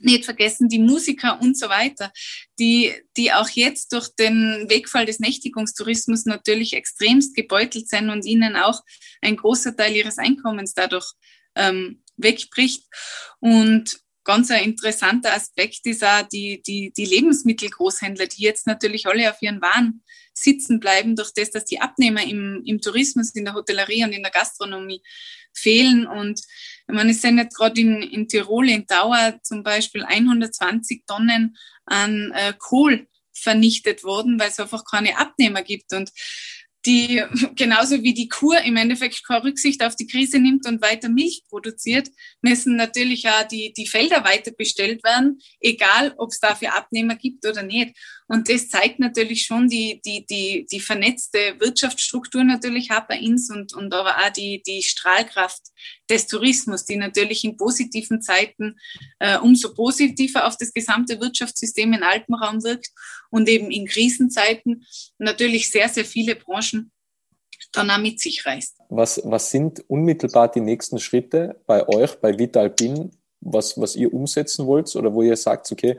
nicht 0.00 0.24
vergessen 0.24 0.68
die 0.68 0.78
Musiker 0.78 1.40
und 1.40 1.58
so 1.58 1.68
weiter, 1.68 2.12
die, 2.58 2.92
die 3.16 3.32
auch 3.32 3.48
jetzt 3.50 3.92
durch 3.92 4.08
den 4.18 4.66
Wegfall 4.68 5.06
des 5.06 5.20
Nächtigungstourismus 5.20 6.24
natürlich 6.24 6.74
extremst 6.74 7.34
gebeutelt 7.34 7.88
sind 7.88 8.10
und 8.10 8.24
ihnen 8.24 8.56
auch 8.56 8.80
ein 9.20 9.36
großer 9.36 9.76
Teil 9.76 9.94
ihres 9.96 10.18
Einkommens 10.18 10.74
dadurch 10.74 11.12
ähm, 11.54 12.02
wegbricht. 12.16 12.84
Und 13.40 14.00
ganz 14.28 14.50
ein 14.50 14.62
interessanter 14.62 15.32
Aspekt 15.32 15.86
ist 15.86 16.04
auch 16.04 16.20
die, 16.28 16.60
die, 16.62 16.92
die 16.94 17.06
Lebensmittelgroßhändler, 17.06 18.26
die 18.26 18.42
jetzt 18.42 18.66
natürlich 18.66 19.06
alle 19.06 19.30
auf 19.30 19.40
ihren 19.40 19.62
Waren 19.62 20.04
sitzen 20.34 20.80
bleiben, 20.80 21.16
durch 21.16 21.32
das, 21.32 21.50
dass 21.50 21.64
die 21.64 21.80
Abnehmer 21.80 22.22
im, 22.22 22.62
im 22.66 22.78
Tourismus, 22.78 23.34
in 23.34 23.46
der 23.46 23.54
Hotellerie 23.54 24.04
und 24.04 24.12
in 24.12 24.22
der 24.22 24.30
Gastronomie 24.30 25.02
fehlen. 25.54 26.06
Und 26.06 26.42
meine, 26.86 27.12
es 27.12 27.22
sind 27.22 27.38
jetzt 27.38 27.56
gerade 27.56 27.80
in, 27.80 28.02
in 28.02 28.28
Tirol, 28.28 28.68
in 28.68 28.86
Dauer 28.86 29.40
zum 29.42 29.62
Beispiel 29.62 30.04
120 30.04 31.06
Tonnen 31.06 31.56
an 31.86 32.30
äh, 32.32 32.52
Kohl 32.58 33.08
vernichtet 33.32 34.04
worden, 34.04 34.38
weil 34.38 34.50
es 34.50 34.60
einfach 34.60 34.84
keine 34.84 35.16
Abnehmer 35.16 35.62
gibt. 35.62 35.94
Und 35.94 36.12
die 36.88 37.22
genauso 37.54 38.02
wie 38.02 38.14
die 38.14 38.28
Kur 38.28 38.60
im 38.62 38.76
Endeffekt 38.76 39.22
keine 39.26 39.44
Rücksicht 39.44 39.84
auf 39.84 39.94
die 39.94 40.06
Krise 40.06 40.38
nimmt 40.38 40.66
und 40.66 40.80
weiter 40.82 41.10
Milch 41.10 41.42
produziert, 41.48 42.08
müssen 42.40 42.76
natürlich 42.76 43.28
auch 43.28 43.46
die, 43.46 43.72
die 43.74 43.86
Felder 43.86 44.24
weiter 44.24 44.52
bestellt 44.52 45.04
werden, 45.04 45.38
egal 45.60 46.14
ob 46.16 46.30
es 46.30 46.40
dafür 46.40 46.74
Abnehmer 46.74 47.14
gibt 47.14 47.46
oder 47.46 47.62
nicht. 47.62 47.94
Und 48.28 48.50
das 48.50 48.68
zeigt 48.68 48.98
natürlich 48.98 49.42
schon 49.42 49.68
die, 49.68 50.02
die, 50.04 50.26
die, 50.26 50.66
die 50.70 50.80
vernetzte 50.80 51.38
Wirtschaftsstruktur 51.58 52.44
natürlich 52.44 52.90
auch 52.90 53.06
bei 53.08 53.18
uns 53.20 53.50
und, 53.50 53.74
und 53.74 53.92
aber 53.94 54.16
auch 54.18 54.32
die, 54.32 54.62
die 54.62 54.82
Strahlkraft 54.82 55.62
des 56.10 56.26
Tourismus, 56.26 56.84
die 56.84 56.96
natürlich 56.96 57.42
in 57.44 57.56
positiven 57.56 58.20
Zeiten 58.20 58.78
äh, 59.18 59.38
umso 59.38 59.72
positiver 59.72 60.46
auf 60.46 60.58
das 60.58 60.74
gesamte 60.74 61.18
Wirtschaftssystem 61.20 61.92
im 61.94 62.02
Alpenraum 62.02 62.62
wirkt 62.62 62.90
und 63.30 63.48
eben 63.48 63.70
in 63.70 63.86
Krisenzeiten 63.86 64.84
natürlich 65.16 65.70
sehr, 65.70 65.88
sehr 65.88 66.04
viele 66.04 66.36
Branchen 66.36 66.92
dann 67.72 67.90
auch 67.90 67.98
mit 67.98 68.20
sich 68.20 68.44
reißt. 68.44 68.76
Was, 68.90 69.20
was 69.24 69.50
sind 69.50 69.84
unmittelbar 69.88 70.50
die 70.50 70.60
nächsten 70.60 70.98
Schritte 70.98 71.60
bei 71.66 71.86
euch, 71.88 72.14
bei 72.16 72.38
Vitalpin, 72.38 73.10
was, 73.40 73.78
was 73.80 73.96
ihr 73.96 74.12
umsetzen 74.12 74.66
wollt 74.66 74.94
oder 74.96 75.12
wo 75.12 75.22
ihr 75.22 75.36
sagt, 75.36 75.70
okay, 75.72 75.98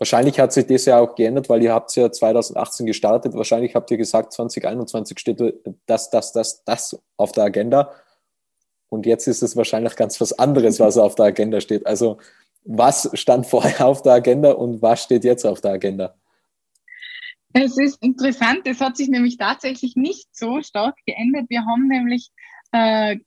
Wahrscheinlich 0.00 0.40
hat 0.40 0.50
sich 0.50 0.66
das 0.66 0.86
ja 0.86 0.98
auch 0.98 1.14
geändert, 1.14 1.50
weil 1.50 1.62
ihr 1.62 1.74
habt 1.74 1.94
ja 1.94 2.10
2018 2.10 2.86
gestartet. 2.86 3.34
Wahrscheinlich 3.34 3.74
habt 3.74 3.90
ihr 3.90 3.98
gesagt, 3.98 4.32
2021 4.32 5.18
steht 5.18 5.42
das, 5.84 6.08
das, 6.08 6.32
das, 6.32 6.64
das 6.64 6.98
auf 7.18 7.32
der 7.32 7.44
Agenda. 7.44 7.92
Und 8.88 9.04
jetzt 9.04 9.26
ist 9.28 9.42
es 9.42 9.56
wahrscheinlich 9.56 9.96
ganz 9.96 10.18
was 10.18 10.32
anderes, 10.32 10.80
was 10.80 10.96
auf 10.96 11.16
der 11.16 11.26
Agenda 11.26 11.60
steht. 11.60 11.86
Also 11.86 12.18
was 12.64 13.10
stand 13.12 13.46
vorher 13.46 13.86
auf 13.86 14.00
der 14.00 14.14
Agenda 14.14 14.52
und 14.52 14.80
was 14.80 15.02
steht 15.02 15.22
jetzt 15.22 15.44
auf 15.44 15.60
der 15.60 15.72
Agenda? 15.72 16.14
Es 17.52 17.76
ist 17.76 18.02
interessant, 18.02 18.60
es 18.64 18.80
hat 18.80 18.96
sich 18.96 19.08
nämlich 19.08 19.36
tatsächlich 19.36 19.96
nicht 19.96 20.34
so 20.34 20.62
stark 20.62 20.96
geändert. 21.04 21.44
Wir 21.50 21.66
haben 21.66 21.88
nämlich 21.88 22.30
äh, 22.72 23.18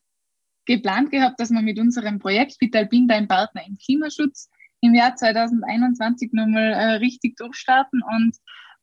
geplant 0.66 1.12
gehabt, 1.12 1.40
dass 1.40 1.52
wir 1.52 1.62
mit 1.62 1.78
unserem 1.78 2.18
Projekt 2.18 2.60
Vitalbin, 2.60 3.08
dein 3.08 3.28
Partner 3.28 3.62
im 3.68 3.78
Klimaschutz, 3.78 4.50
im 4.84 4.94
Jahr 4.94 5.16
2021 5.16 6.34
nochmal 6.34 6.74
äh, 6.74 6.94
richtig 6.96 7.38
durchstarten. 7.38 8.04
Und 8.04 8.36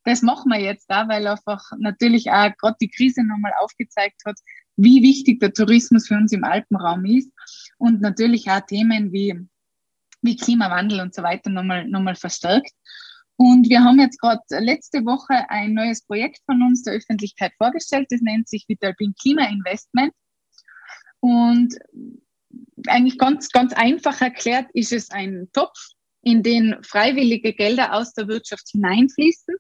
das 0.05 0.23
machen 0.23 0.51
wir 0.51 0.59
jetzt 0.59 0.87
da, 0.89 1.07
weil 1.09 1.27
einfach 1.27 1.63
natürlich 1.79 2.31
auch 2.31 2.51
gerade 2.57 2.77
die 2.81 2.89
Krise 2.89 3.23
nochmal 3.23 3.53
aufgezeigt 3.61 4.23
hat, 4.25 4.39
wie 4.77 5.03
wichtig 5.03 5.41
der 5.41 5.53
Tourismus 5.53 6.09
für 6.09 6.15
uns 6.15 6.33
im 6.33 6.43
Alpenraum 6.43 7.05
ist 7.05 7.31
und 7.77 8.01
natürlich 8.01 8.51
auch 8.51 8.61
Themen 8.63 9.13
wie, 9.13 9.39
wie 10.23 10.37
Klimawandel 10.37 11.01
und 11.01 11.15
so 11.15 11.23
weiter 11.23 11.51
nochmal, 11.51 11.87
nochmal 11.87 12.17
verstärkt. 12.17 12.73
Und 13.37 13.69
wir 13.69 13.85
haben 13.85 14.01
jetzt 14.01 14.21
gerade 14.21 14.41
letzte 14.59 15.05
Woche 15.05 15.51
ein 15.51 15.75
neues 15.75 16.03
Projekt 16.07 16.41
von 16.47 16.63
uns 16.63 16.83
der 16.83 16.95
Öffentlichkeit 16.95 17.53
vorgestellt. 17.59 18.07
Das 18.09 18.23
nennt 18.23 18.49
sich 18.49 18.65
Vitalbin 18.69 19.15
Klima 19.21 19.45
Investment. 19.45 20.13
Und 21.21 21.75
eigentlich 22.87 23.19
ganz, 23.19 23.51
ganz 23.51 23.73
einfach 23.73 24.21
erklärt 24.21 24.67
ist 24.73 24.93
es 24.93 25.11
ein 25.11 25.49
Topf, 25.53 25.79
in 26.23 26.43
den 26.43 26.83
freiwillige 26.83 27.53
Gelder 27.55 27.95
aus 27.95 28.13
der 28.13 28.29
Wirtschaft 28.29 28.69
hineinfließen, 28.71 29.55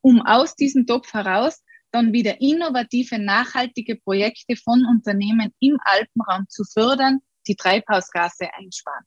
um 0.00 0.22
aus 0.22 0.54
diesem 0.54 0.86
Topf 0.86 1.12
heraus 1.12 1.62
dann 1.90 2.12
wieder 2.12 2.40
innovative, 2.40 3.18
nachhaltige 3.18 3.96
Projekte 3.96 4.56
von 4.56 4.84
Unternehmen 4.86 5.52
im 5.60 5.78
Alpenraum 5.84 6.48
zu 6.48 6.64
fördern, 6.64 7.20
die 7.46 7.56
Treibhausgase 7.56 8.52
einsparen. 8.54 9.04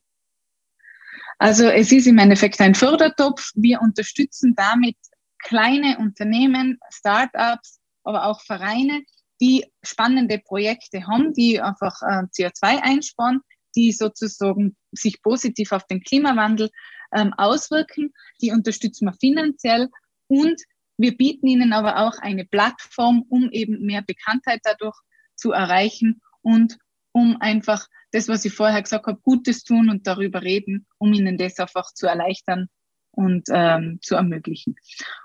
Also 1.38 1.67
es 1.67 1.91
ist 1.91 2.08
im 2.08 2.17
Endeffekt 2.17 2.60
ein 2.62 2.75
Fördertopf. 2.75 3.52
Wir 3.56 3.82
unterstützen 3.82 4.56
damit 4.56 4.97
kleine 5.39 5.97
Unternehmen, 5.97 6.80
Startups, 6.89 7.80
aber 8.04 8.25
auch 8.25 8.41
Vereine, 8.41 9.04
die 9.41 9.65
spannende 9.84 10.39
Projekte 10.39 11.08
haben, 11.08 11.34
die 11.34 11.62
einfach 11.62 12.02
äh, 12.02 12.23
CO2 12.36 12.82
einsparen, 12.82 13.41
die 13.75 13.91
sozusagen 13.91 14.75
sich 14.91 15.21
positiv 15.21 15.71
auf 15.71 15.86
den 15.88 16.02
Klimawandel 16.02 16.69
ähm, 17.13 17.34
auswirken. 17.34 18.13
Die 18.41 18.52
unterstützen 18.52 19.06
wir 19.06 19.13
finanziell 19.13 19.89
und 20.28 20.62
wir 20.97 21.15
bieten 21.15 21.47
ihnen 21.47 21.71
aber 21.71 21.97
auch 21.97 22.17
eine 22.19 22.45
Plattform, 22.45 23.25
um 23.30 23.49
eben 23.52 23.86
mehr 23.86 24.02
Bekanntheit 24.02 24.60
dadurch 24.63 24.97
zu 25.36 25.52
erreichen 25.52 26.21
und 26.41 26.78
um 27.13 27.38
einfach 27.39 27.88
das, 28.12 28.28
was 28.28 28.43
ich 28.43 28.54
vorher 28.54 28.82
gesagt 28.82 29.08
habe, 29.08 29.19
Gutes 29.21 29.63
tun 29.63 29.89
und 29.89 30.08
darüber 30.08 30.41
reden, 30.41 30.88
um 30.97 31.13
ihnen 31.13 31.38
das 31.38 31.58
einfach 31.60 31.93
zu 31.93 32.08
erleichtern 32.08 32.67
und 33.12 33.47
ähm, 33.52 33.99
zu 34.02 34.15
ermöglichen. 34.15 34.75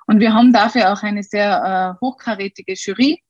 Und 0.07 0.20
wir 0.20 0.33
haben 0.33 0.53
dafür 0.53 0.92
auch 0.92 1.03
eine 1.03 1.22
sehr 1.22 1.96
äh, 2.00 2.05
hochkarätige 2.05 2.74
Jury 2.74 3.22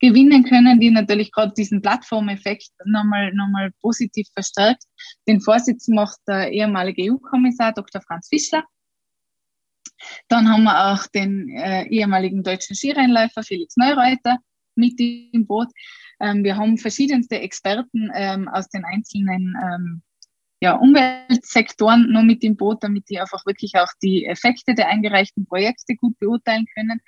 gewinnen 0.00 0.44
können, 0.44 0.80
die 0.80 0.90
natürlich 0.90 1.30
gerade 1.30 1.52
diesen 1.56 1.82
Plattformeffekt 1.82 2.70
nochmal, 2.84 3.32
nochmal 3.34 3.70
positiv 3.80 4.26
verstärkt. 4.32 4.84
Den 5.28 5.40
Vorsitz 5.40 5.88
macht 5.88 6.18
der 6.26 6.50
ehemalige 6.50 7.12
EU-Kommissar 7.12 7.72
Dr. 7.72 8.00
Franz 8.00 8.28
Fischler. 8.28 8.64
Dann 10.28 10.48
haben 10.48 10.64
wir 10.64 10.92
auch 10.92 11.06
den 11.08 11.50
äh, 11.50 11.84
ehemaligen 11.88 12.42
deutschen 12.42 12.74
Skirennläufer 12.74 13.42
Felix 13.42 13.76
Neureuter 13.76 14.38
mit 14.74 14.98
im 14.98 15.46
Boot. 15.46 15.68
Ähm, 16.20 16.42
wir 16.42 16.56
haben 16.56 16.78
verschiedenste 16.78 17.38
Experten 17.38 18.10
ähm, 18.14 18.48
aus 18.48 18.68
den 18.68 18.84
einzelnen 18.84 19.54
ähm, 19.62 20.02
ja, 20.60 20.74
Umweltsektoren 20.74 22.12
noch 22.12 22.22
mit 22.22 22.44
im 22.44 22.56
Boot, 22.56 22.82
damit 22.82 23.08
die 23.08 23.18
einfach 23.18 23.46
wirklich 23.46 23.76
auch 23.76 23.88
die 24.02 24.26
Effekte 24.26 24.74
der 24.74 24.88
eingereichten 24.88 25.46
Projekte 25.46 25.96
gut 25.96 26.18
beurteilen 26.18 26.66
können. 26.74 27.00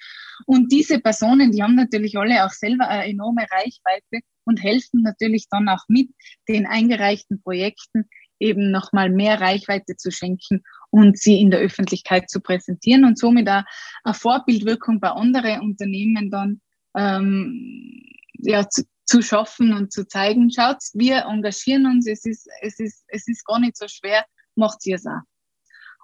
Und 0.47 0.73
diese 0.73 1.01
Personen, 1.01 1.53
die 1.53 1.63
haben 1.63 1.75
natürlich 1.75 2.17
alle 2.17 2.47
auch 2.47 2.51
selber 2.51 2.89
eine 2.89 3.11
enorme 3.11 3.43
Reichweite 3.43 4.25
und 4.45 4.63
helfen 4.63 5.03
natürlich 5.03 5.49
dann 5.51 5.69
auch 5.69 5.85
mit, 5.89 6.09
den 6.49 6.67
eingereichten 6.67 7.43
Projekten 7.43 8.09
eben 8.41 8.71
nochmal 8.71 9.11
mehr 9.11 9.41
Reichweite 9.41 9.97
zu 9.97 10.11
schenken 10.11 10.63
und 10.91 11.19
sie 11.19 11.41
in 11.41 11.51
der 11.51 11.61
Öffentlichkeit 11.61 12.29
zu 12.31 12.41
präsentieren 12.41 13.05
und 13.05 13.19
somit 13.19 13.49
auch 13.49 13.63
eine 14.03 14.15
Vorbildwirkung 14.15 14.99
bei 14.99 15.11
anderen 15.11 15.61
Unternehmen 15.61 16.31
dann 16.31 16.61
ähm, 16.97 18.03
ja, 18.39 18.69
zu, 18.69 18.83
zu 19.13 19.21
schaffen 19.21 19.75
und 19.75 19.93
zu 19.93 20.09
zeigen, 20.09 20.51
schaut, 20.51 20.79
wir 20.95 21.27
engagieren 21.27 21.85
uns, 21.85 22.07
es 22.07 22.25
ist, 22.25 22.49
es 22.63 22.81
ist, 22.81 23.05
es 23.09 23.29
ist 23.29 23.45
gar 23.45 23.61
nicht 23.61 23.77
so 23.77 23.87
schwer, 23.87 24.25
macht 24.55 24.87
ihr 24.87 24.97
es 24.97 25.05
auch. 25.05 25.21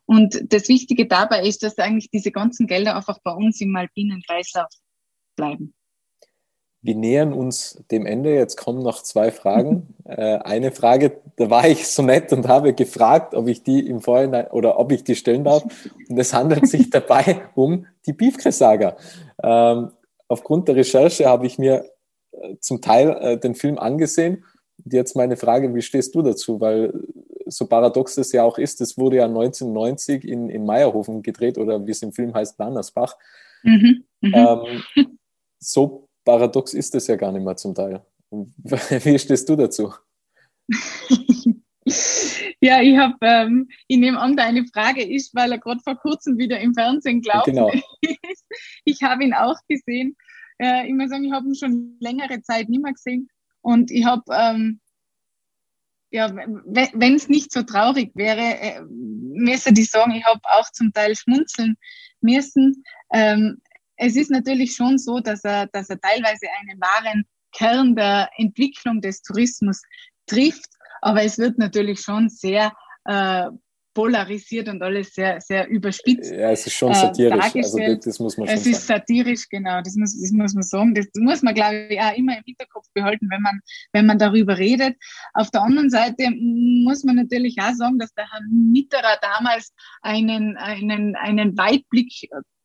Und 0.05 0.53
das 0.53 0.69
Wichtige 0.69 1.07
dabei 1.07 1.47
ist, 1.47 1.63
dass 1.63 1.79
eigentlich 1.79 2.11
diese 2.11 2.31
ganzen 2.31 2.67
Gelder 2.67 2.97
einfach 2.97 3.19
bei 3.25 3.33
uns 3.33 3.63
im 3.63 3.75
alpinen 3.75 4.23
Kreislauf 4.23 4.69
bleiben. 5.37 5.73
Wir 6.83 6.97
nähern 6.97 7.33
uns 7.33 7.83
dem 7.91 8.05
Ende. 8.05 8.35
Jetzt 8.35 8.57
kommen 8.57 8.83
noch 8.83 9.03
zwei 9.03 9.31
Fragen. 9.31 9.95
Äh, 10.09 10.39
eine 10.39 10.73
Frage, 10.73 11.21
da 11.37 11.51
war 11.51 11.69
ich 11.69 11.87
so 11.87 12.03
nett 12.03 12.33
und 12.33 12.49
habe 12.49 12.73
gefragt, 12.73 13.35
ob 13.35 13.47
ich 13.47 13.63
die 13.63 13.87
im 13.87 14.01
Vorhinein 14.01 14.47
oder 14.47 14.79
ob 14.79 14.91
ich 14.91 15.05
die 15.05 15.17
stellen 15.17 15.45
darf. 15.45 15.65
Und 16.09 16.19
es 16.19 16.33
handelt 16.33 16.67
sich 16.67 16.89
dabei 16.99 17.43
um 17.55 17.85
die 18.07 18.15
Beefcre-Saga. 18.15 18.97
Ähm, 19.43 19.91
aufgrund 20.27 20.67
der 20.69 20.77
Recherche 20.77 21.29
habe 21.29 21.47
ich 21.47 21.59
mir 21.59 21.85
zum 22.61 22.81
Teil 22.81 23.11
äh, 23.21 23.39
den 23.39 23.55
Film 23.55 23.79
angesehen. 23.79 24.45
Und 24.85 24.93
jetzt 24.93 25.17
meine 25.17 25.37
Frage, 25.37 25.75
wie 25.75 25.83
stehst 25.83 26.15
du 26.15 26.23
dazu? 26.23 26.61
Weil 26.61 26.93
so 27.47 27.67
paradox 27.67 28.17
es 28.19 28.33
ja 28.33 28.43
auch 28.45 28.59
ist, 28.59 28.81
es 28.81 28.99
wurde 28.99 29.17
ja 29.17 29.25
1990 29.25 30.25
in, 30.25 30.49
in 30.49 30.65
Meierhofen 30.65 31.23
gedreht 31.23 31.59
oder 31.59 31.87
wie 31.87 31.91
es 31.91 32.03
im 32.03 32.13
Film 32.13 32.35
heißt, 32.35 32.59
Landersbach. 32.59 33.17
Mhm, 33.63 34.05
mhm. 34.21 34.35
ähm, 34.35 35.09
so 35.59 36.09
paradox 36.25 36.75
ist 36.75 36.95
es 36.95 37.07
ja 37.07 37.17
gar 37.17 37.33
nicht 37.33 37.45
mehr 37.45 37.57
zum 37.57 37.75
Teil. 37.75 38.03
Wie 38.31 39.19
stehst 39.19 39.49
du 39.49 39.57
dazu? 39.57 39.93
ja, 42.61 42.83
ich 42.83 42.97
habe, 42.99 43.17
ähm, 43.23 43.69
ich 43.87 43.99
nehme 43.99 44.21
an, 44.21 44.37
deine 44.37 44.67
Frage 44.67 45.03
ist, 45.03 45.35
weil 45.35 45.53
er 45.53 45.59
gerade 45.59 45.81
vor 45.81 45.97
kurzem 45.97 46.37
wieder 46.39 46.61
im 46.61 46.75
Fernsehen 46.75 47.23
glaubt. 47.23 47.47
Genau. 47.47 47.73
ich 48.85 49.03
habe 49.03 49.25
ihn 49.25 49.33
auch 49.33 49.57
gesehen. 49.69 50.17
Äh, 50.59 50.89
ich 50.89 50.95
muss 50.95 51.11
sagen, 51.11 51.25
ich 51.25 51.33
habe 51.33 51.47
ihn 51.49 51.55
schon 51.55 51.97
längere 52.01 52.41
Zeit 52.43 52.69
nicht 52.69 52.83
mehr 52.83 52.93
gesehen. 52.93 53.29
Und 53.61 53.91
ich 53.91 54.05
habe, 54.05 54.23
ähm, 54.33 54.81
ja, 56.11 56.35
wenn 56.35 57.15
es 57.15 57.29
nicht 57.29 57.53
so 57.53 57.63
traurig 57.63 58.13
wäre, 58.15 58.41
äh, 58.41 58.81
müsste 58.89 59.73
ich 59.77 59.91
sagen, 59.91 60.13
ich 60.13 60.25
habe 60.25 60.41
auch 60.45 60.71
zum 60.73 60.93
Teil 60.93 61.15
schmunzeln 61.17 61.77
müssen. 62.21 62.83
Ähm, 63.13 63.61
es 63.97 64.17
ist 64.17 64.31
natürlich 64.31 64.75
schon 64.75 64.99
so, 64.99 65.21
dass 65.21 65.45
er, 65.45 65.67
dass 65.67 65.91
er 65.91 66.01
teilweise 66.01 66.47
einen 66.61 66.81
wahren 66.81 67.25
Kern 67.53 67.97
der 67.97 68.31
Entwicklung 68.37 69.01
des 69.01 69.23
Tourismus 69.23 69.83
trifft, 70.27 70.71
aber 71.01 71.23
es 71.23 71.39
wird 71.39 71.59
natürlich 71.59 72.01
schon 72.01 72.29
sehr 72.29 72.73
äh, 73.05 73.47
polarisiert 73.99 74.69
und 74.69 74.81
alles 74.81 75.13
sehr, 75.13 75.41
sehr 75.41 75.67
überspitzt. 75.69 76.31
Ja, 76.31 76.53
es 76.53 76.65
ist 76.65 76.75
schon 76.75 76.93
äh, 76.93 76.95
satirisch. 76.95 77.53
Äh, 77.53 77.59
also 77.59 77.79
das, 77.79 77.99
das, 78.05 78.19
muss 78.21 78.37
man 78.37 78.47
schon 78.47 78.57
Es 78.57 78.65
ist 78.65 78.87
sagen. 78.87 79.01
satirisch, 79.01 79.49
genau, 79.49 79.81
das 79.83 79.97
muss, 79.97 80.21
das 80.21 80.31
muss 80.31 80.55
man 80.55 80.63
sagen. 80.63 80.95
Das 80.95 81.07
muss 81.17 81.43
man, 81.43 81.53
glaube 81.53 81.89
ich, 81.91 82.01
auch 82.01 82.17
immer 82.17 82.37
im 82.37 82.45
Hinterkopf 82.45 82.87
behalten, 82.95 83.29
wenn 83.29 83.43
man, 83.43 83.59
wenn 83.93 84.07
man 84.07 84.17
darüber 84.17 84.57
redet. 84.57 84.95
Auf 85.35 85.51
der 85.51 85.63
anderen 85.63 85.91
Seite 85.91 86.31
muss 86.31 87.03
man 87.03 87.17
natürlich 87.17 87.57
auch 87.61 87.75
sagen, 87.75 87.99
dass 87.99 88.15
der 88.15 88.31
Herr 88.31 88.41
Mitterer 88.49 89.19
damals 89.21 89.73
einen, 90.03 90.57
einen, 90.59 91.17
einen 91.17 91.59
Weitblick 91.59 92.13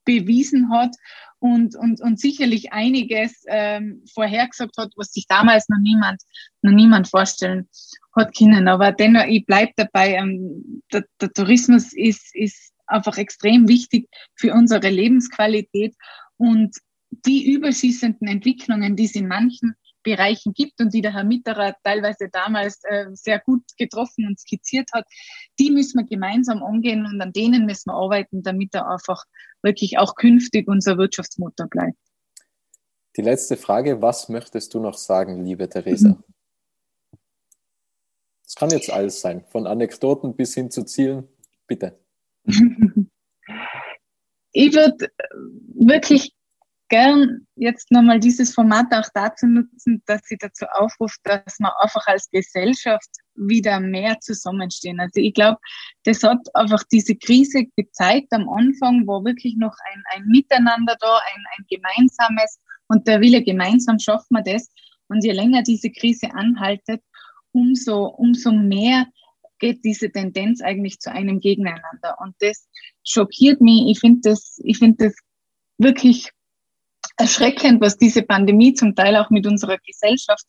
bewiesen 0.05 0.71
hat 0.71 0.95
und, 1.43 1.75
und, 1.75 1.99
und 1.99 2.21
sicherlich 2.21 2.71
einiges 2.71 3.43
ähm, 3.47 4.01
vorhergesagt 4.13 4.77
hat, 4.77 4.93
was 4.95 5.12
sich 5.12 5.27
damals 5.27 5.67
noch 5.67 5.79
niemand, 5.82 6.21
noch 6.62 6.71
niemand 6.71 7.10
vorstellen 7.10 7.67
hat 8.15 8.34
können. 8.34 8.69
Aber 8.69 8.93
dennoch, 8.93 9.25
ich 9.25 9.45
bleibe 9.45 9.73
dabei, 9.75 10.13
ähm, 10.13 10.82
der, 10.93 11.03
der 11.19 11.34
Tourismus 11.34 11.91
ist, 11.91 12.34
ist 12.34 12.71
einfach 12.88 13.17
extrem 13.17 13.67
wichtig 13.67 14.08
für 14.36 14.53
unsere 14.53 14.88
Lebensqualität 14.88 15.93
und 16.38 16.77
die 17.25 17.51
überschießenden 17.51 18.25
Entwicklungen, 18.25 18.95
die 18.95 19.03
es 19.03 19.15
in 19.15 19.27
manchen 19.27 19.75
Bereichen 20.03 20.53
gibt 20.53 20.79
und 20.79 20.93
die 20.93 21.01
der 21.01 21.13
Herr 21.13 21.23
Mitterer 21.23 21.75
teilweise 21.83 22.29
damals 22.29 22.81
äh, 22.83 23.07
sehr 23.13 23.39
gut 23.39 23.63
getroffen 23.77 24.27
und 24.27 24.39
skizziert 24.39 24.89
hat, 24.93 25.05
die 25.59 25.71
müssen 25.71 25.99
wir 25.99 26.05
gemeinsam 26.05 26.61
angehen 26.61 27.05
und 27.05 27.21
an 27.21 27.33
denen 27.33 27.65
müssen 27.65 27.89
wir 27.89 27.95
arbeiten, 27.95 28.43
damit 28.43 28.75
er 28.75 28.89
einfach 28.89 29.23
wirklich 29.61 29.97
auch 29.97 30.15
künftig 30.15 30.67
unser 30.67 30.97
Wirtschaftsmotor 30.97 31.67
bleibt. 31.67 31.97
Die 33.15 33.21
letzte 33.21 33.57
Frage, 33.57 34.01
was 34.01 34.29
möchtest 34.29 34.73
du 34.73 34.79
noch 34.79 34.97
sagen, 34.97 35.45
liebe 35.45 35.69
Theresa? 35.69 36.17
Es 38.45 38.55
kann 38.55 38.69
jetzt 38.71 38.91
alles 38.91 39.21
sein, 39.21 39.45
von 39.49 39.67
Anekdoten 39.67 40.35
bis 40.35 40.53
hin 40.53 40.69
zu 40.69 40.83
Zielen. 40.83 41.27
Bitte. 41.67 41.99
ich 44.51 44.73
würde 44.73 45.11
wirklich 45.75 46.32
gern 46.93 47.47
jetzt 47.56 47.89
nochmal 47.89 48.19
dieses 48.19 48.53
Format 48.53 48.86
auch 48.93 49.10
dazu 49.15 49.47
nutzen, 49.47 50.03
dass 50.06 50.21
sie 50.25 50.38
dazu 50.38 50.65
aufruft, 50.65 51.19
dass 51.23 51.58
wir 51.58 51.73
einfach 51.82 52.06
als 52.06 52.29
Gesellschaft 52.29 53.10
wieder 53.34 53.79
mehr 53.79 54.19
zusammenstehen. 54.19 54.99
Also 54.99 55.19
ich 55.19 55.34
glaube, 55.34 55.58
das 56.03 56.21
hat 56.21 56.38
einfach 56.53 56.84
diese 56.91 57.15
Krise 57.15 57.65
gezeigt 57.75 58.27
am 58.29 58.47
Anfang, 58.47 59.08
war 59.08 59.25
wirklich 59.25 59.56
noch 59.58 59.73
ein, 59.91 60.03
ein 60.13 60.27
Miteinander 60.27 60.95
da, 60.99 61.17
ein, 61.34 61.43
ein 61.58 61.65
gemeinsames 61.67 62.60
und 62.88 63.08
der 63.08 63.21
Wille, 63.21 63.41
gemeinsam 63.41 63.97
schaffen 63.97 64.27
wir 64.29 64.43
das. 64.43 64.69
Und 65.08 65.23
je 65.23 65.32
länger 65.32 65.63
diese 65.63 65.89
Krise 65.89 66.32
anhaltet, 66.36 67.01
umso, 67.53 68.06
umso 68.06 68.51
mehr 68.51 69.08
geht 69.58 69.84
diese 69.84 70.12
Tendenz 70.12 70.62
eigentlich 70.62 70.99
zu 70.99 71.12
einem 71.12 71.39
Gegeneinander. 71.39 72.17
Und 72.19 72.36
das 72.38 72.67
schockiert 73.03 73.62
mich. 73.62 73.88
Ich 73.88 73.99
finde 73.99 74.29
das, 74.29 74.60
ich 74.63 74.77
finde 74.77 75.08
das 75.08 75.15
wirklich 75.79 76.32
erschreckend, 77.17 77.82
was 77.82 77.97
diese 77.97 78.23
Pandemie 78.23 78.73
zum 78.73 78.95
Teil 78.95 79.15
auch 79.17 79.30
mit 79.30 79.45
unserer 79.47 79.78
Gesellschaft 79.78 80.45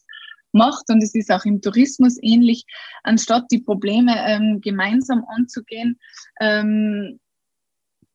macht. 0.52 0.84
Und 0.88 1.02
es 1.02 1.14
ist 1.14 1.30
auch 1.30 1.44
im 1.44 1.60
Tourismus 1.60 2.16
ähnlich. 2.22 2.64
Anstatt 3.02 3.44
die 3.50 3.60
Probleme 3.60 4.14
ähm, 4.26 4.60
gemeinsam 4.60 5.24
anzugehen, 5.36 5.98
ähm, 6.40 7.20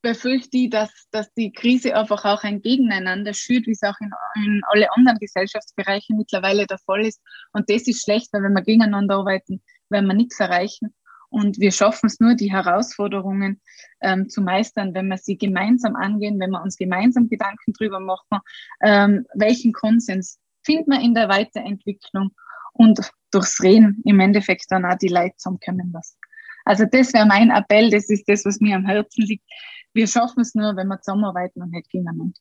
befürchte 0.02 0.58
ich, 0.58 0.70
dass, 0.70 0.90
dass 1.12 1.32
die 1.34 1.52
Krise 1.52 1.96
einfach 1.96 2.24
auch 2.24 2.44
ein 2.44 2.62
Gegeneinander 2.62 3.34
schürt, 3.34 3.68
wie 3.68 3.72
es 3.72 3.84
auch 3.84 4.00
in, 4.00 4.12
in 4.44 4.62
alle 4.68 4.92
anderen 4.94 5.20
Gesellschaftsbereichen 5.20 6.18
mittlerweile 6.18 6.66
der 6.66 6.78
Fall 6.78 7.06
ist. 7.06 7.22
Und 7.52 7.70
das 7.70 7.88
ist 7.88 8.04
schlecht, 8.04 8.32
weil 8.32 8.44
wenn 8.44 8.54
wir 8.54 8.62
gegeneinander 8.62 9.16
arbeiten, 9.16 9.62
werden 9.90 10.08
wir 10.08 10.14
nichts 10.14 10.40
erreichen. 10.40 10.94
Und 11.30 11.60
wir 11.60 11.72
schaffen 11.72 12.08
es 12.08 12.20
nur, 12.20 12.36
die 12.36 12.52
Herausforderungen 12.52 13.62
ähm, 14.02 14.30
zu 14.30 14.42
meistern, 14.42 14.94
wenn 14.94 15.08
wir 15.08 15.18
sie 15.18 15.38
gemeinsam 15.38 15.96
angehen, 15.96 16.40
wenn 16.40 16.52
wir 16.52 16.62
uns 16.62 16.76
gemeinsam 16.76 17.30
Gedanken 17.30 17.74
drüber 17.74 18.00
machen, 18.00 18.40
ähm, 18.82 19.26
welchen 19.36 19.72
Konsens 19.72 20.40
finden 20.64 20.92
wir 20.92 21.02
in 21.02 21.14
der 21.14 21.30
Weiterentwicklung 21.30 22.32
und 22.74 23.00
durchs 23.32 23.62
Reden 23.62 24.02
im 24.06 24.20
Endeffekt 24.20 24.66
dann 24.70 24.86
auch 24.86 24.98
die 24.98 25.08
Leute 25.08 25.36
zusammenkommen 25.38 25.92
lassen. 25.92 26.18
Also 26.66 26.86
das 26.86 27.14
wäre 27.14 27.26
mein 27.26 27.52
Appell, 27.52 27.90
das 27.90 28.10
ist 28.10 28.28
das, 28.28 28.46
was 28.46 28.60
mir 28.60 28.76
am 28.76 28.86
Herzen 28.86 29.24
liegt. 29.24 29.46
Wir 29.94 30.08
schaffen 30.08 30.42
es 30.42 30.56
nur, 30.56 30.76
wenn 30.76 30.88
wir 30.88 31.00
zusammenarbeiten 31.02 31.62
und 31.62 31.72
nicht 31.72 31.90
gegeneinander. 31.90 32.40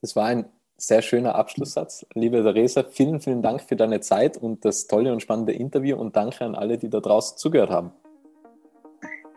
Das 0.00 0.14
war 0.16 0.26
ein 0.26 0.44
sehr 0.78 1.02
schöner 1.02 1.34
Abschlusssatz. 1.34 2.06
Liebe 2.14 2.42
Theresa, 2.42 2.84
vielen, 2.84 3.20
vielen 3.20 3.42
Dank 3.42 3.60
für 3.60 3.76
deine 3.76 4.00
Zeit 4.00 4.36
und 4.36 4.64
das 4.64 4.86
tolle 4.86 5.12
und 5.12 5.20
spannende 5.20 5.52
Interview 5.52 5.96
und 5.96 6.16
danke 6.16 6.44
an 6.44 6.54
alle, 6.54 6.78
die 6.78 6.88
da 6.88 7.00
draußen 7.00 7.36
zugehört 7.36 7.70
haben. 7.70 7.90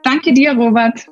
Danke 0.04 0.34
dir, 0.34 0.56
Robert. 0.56 1.08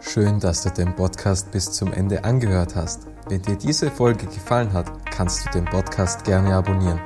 Schön, 0.00 0.40
dass 0.40 0.62
du 0.62 0.70
den 0.70 0.94
Podcast 0.96 1.52
bis 1.52 1.70
zum 1.72 1.92
Ende 1.92 2.24
angehört 2.24 2.74
hast. 2.74 3.06
Wenn 3.28 3.42
dir 3.42 3.56
diese 3.56 3.90
Folge 3.90 4.26
gefallen 4.26 4.72
hat, 4.72 4.90
kannst 5.10 5.46
du 5.46 5.50
den 5.50 5.66
Podcast 5.66 6.24
gerne 6.24 6.54
abonnieren. 6.54 7.00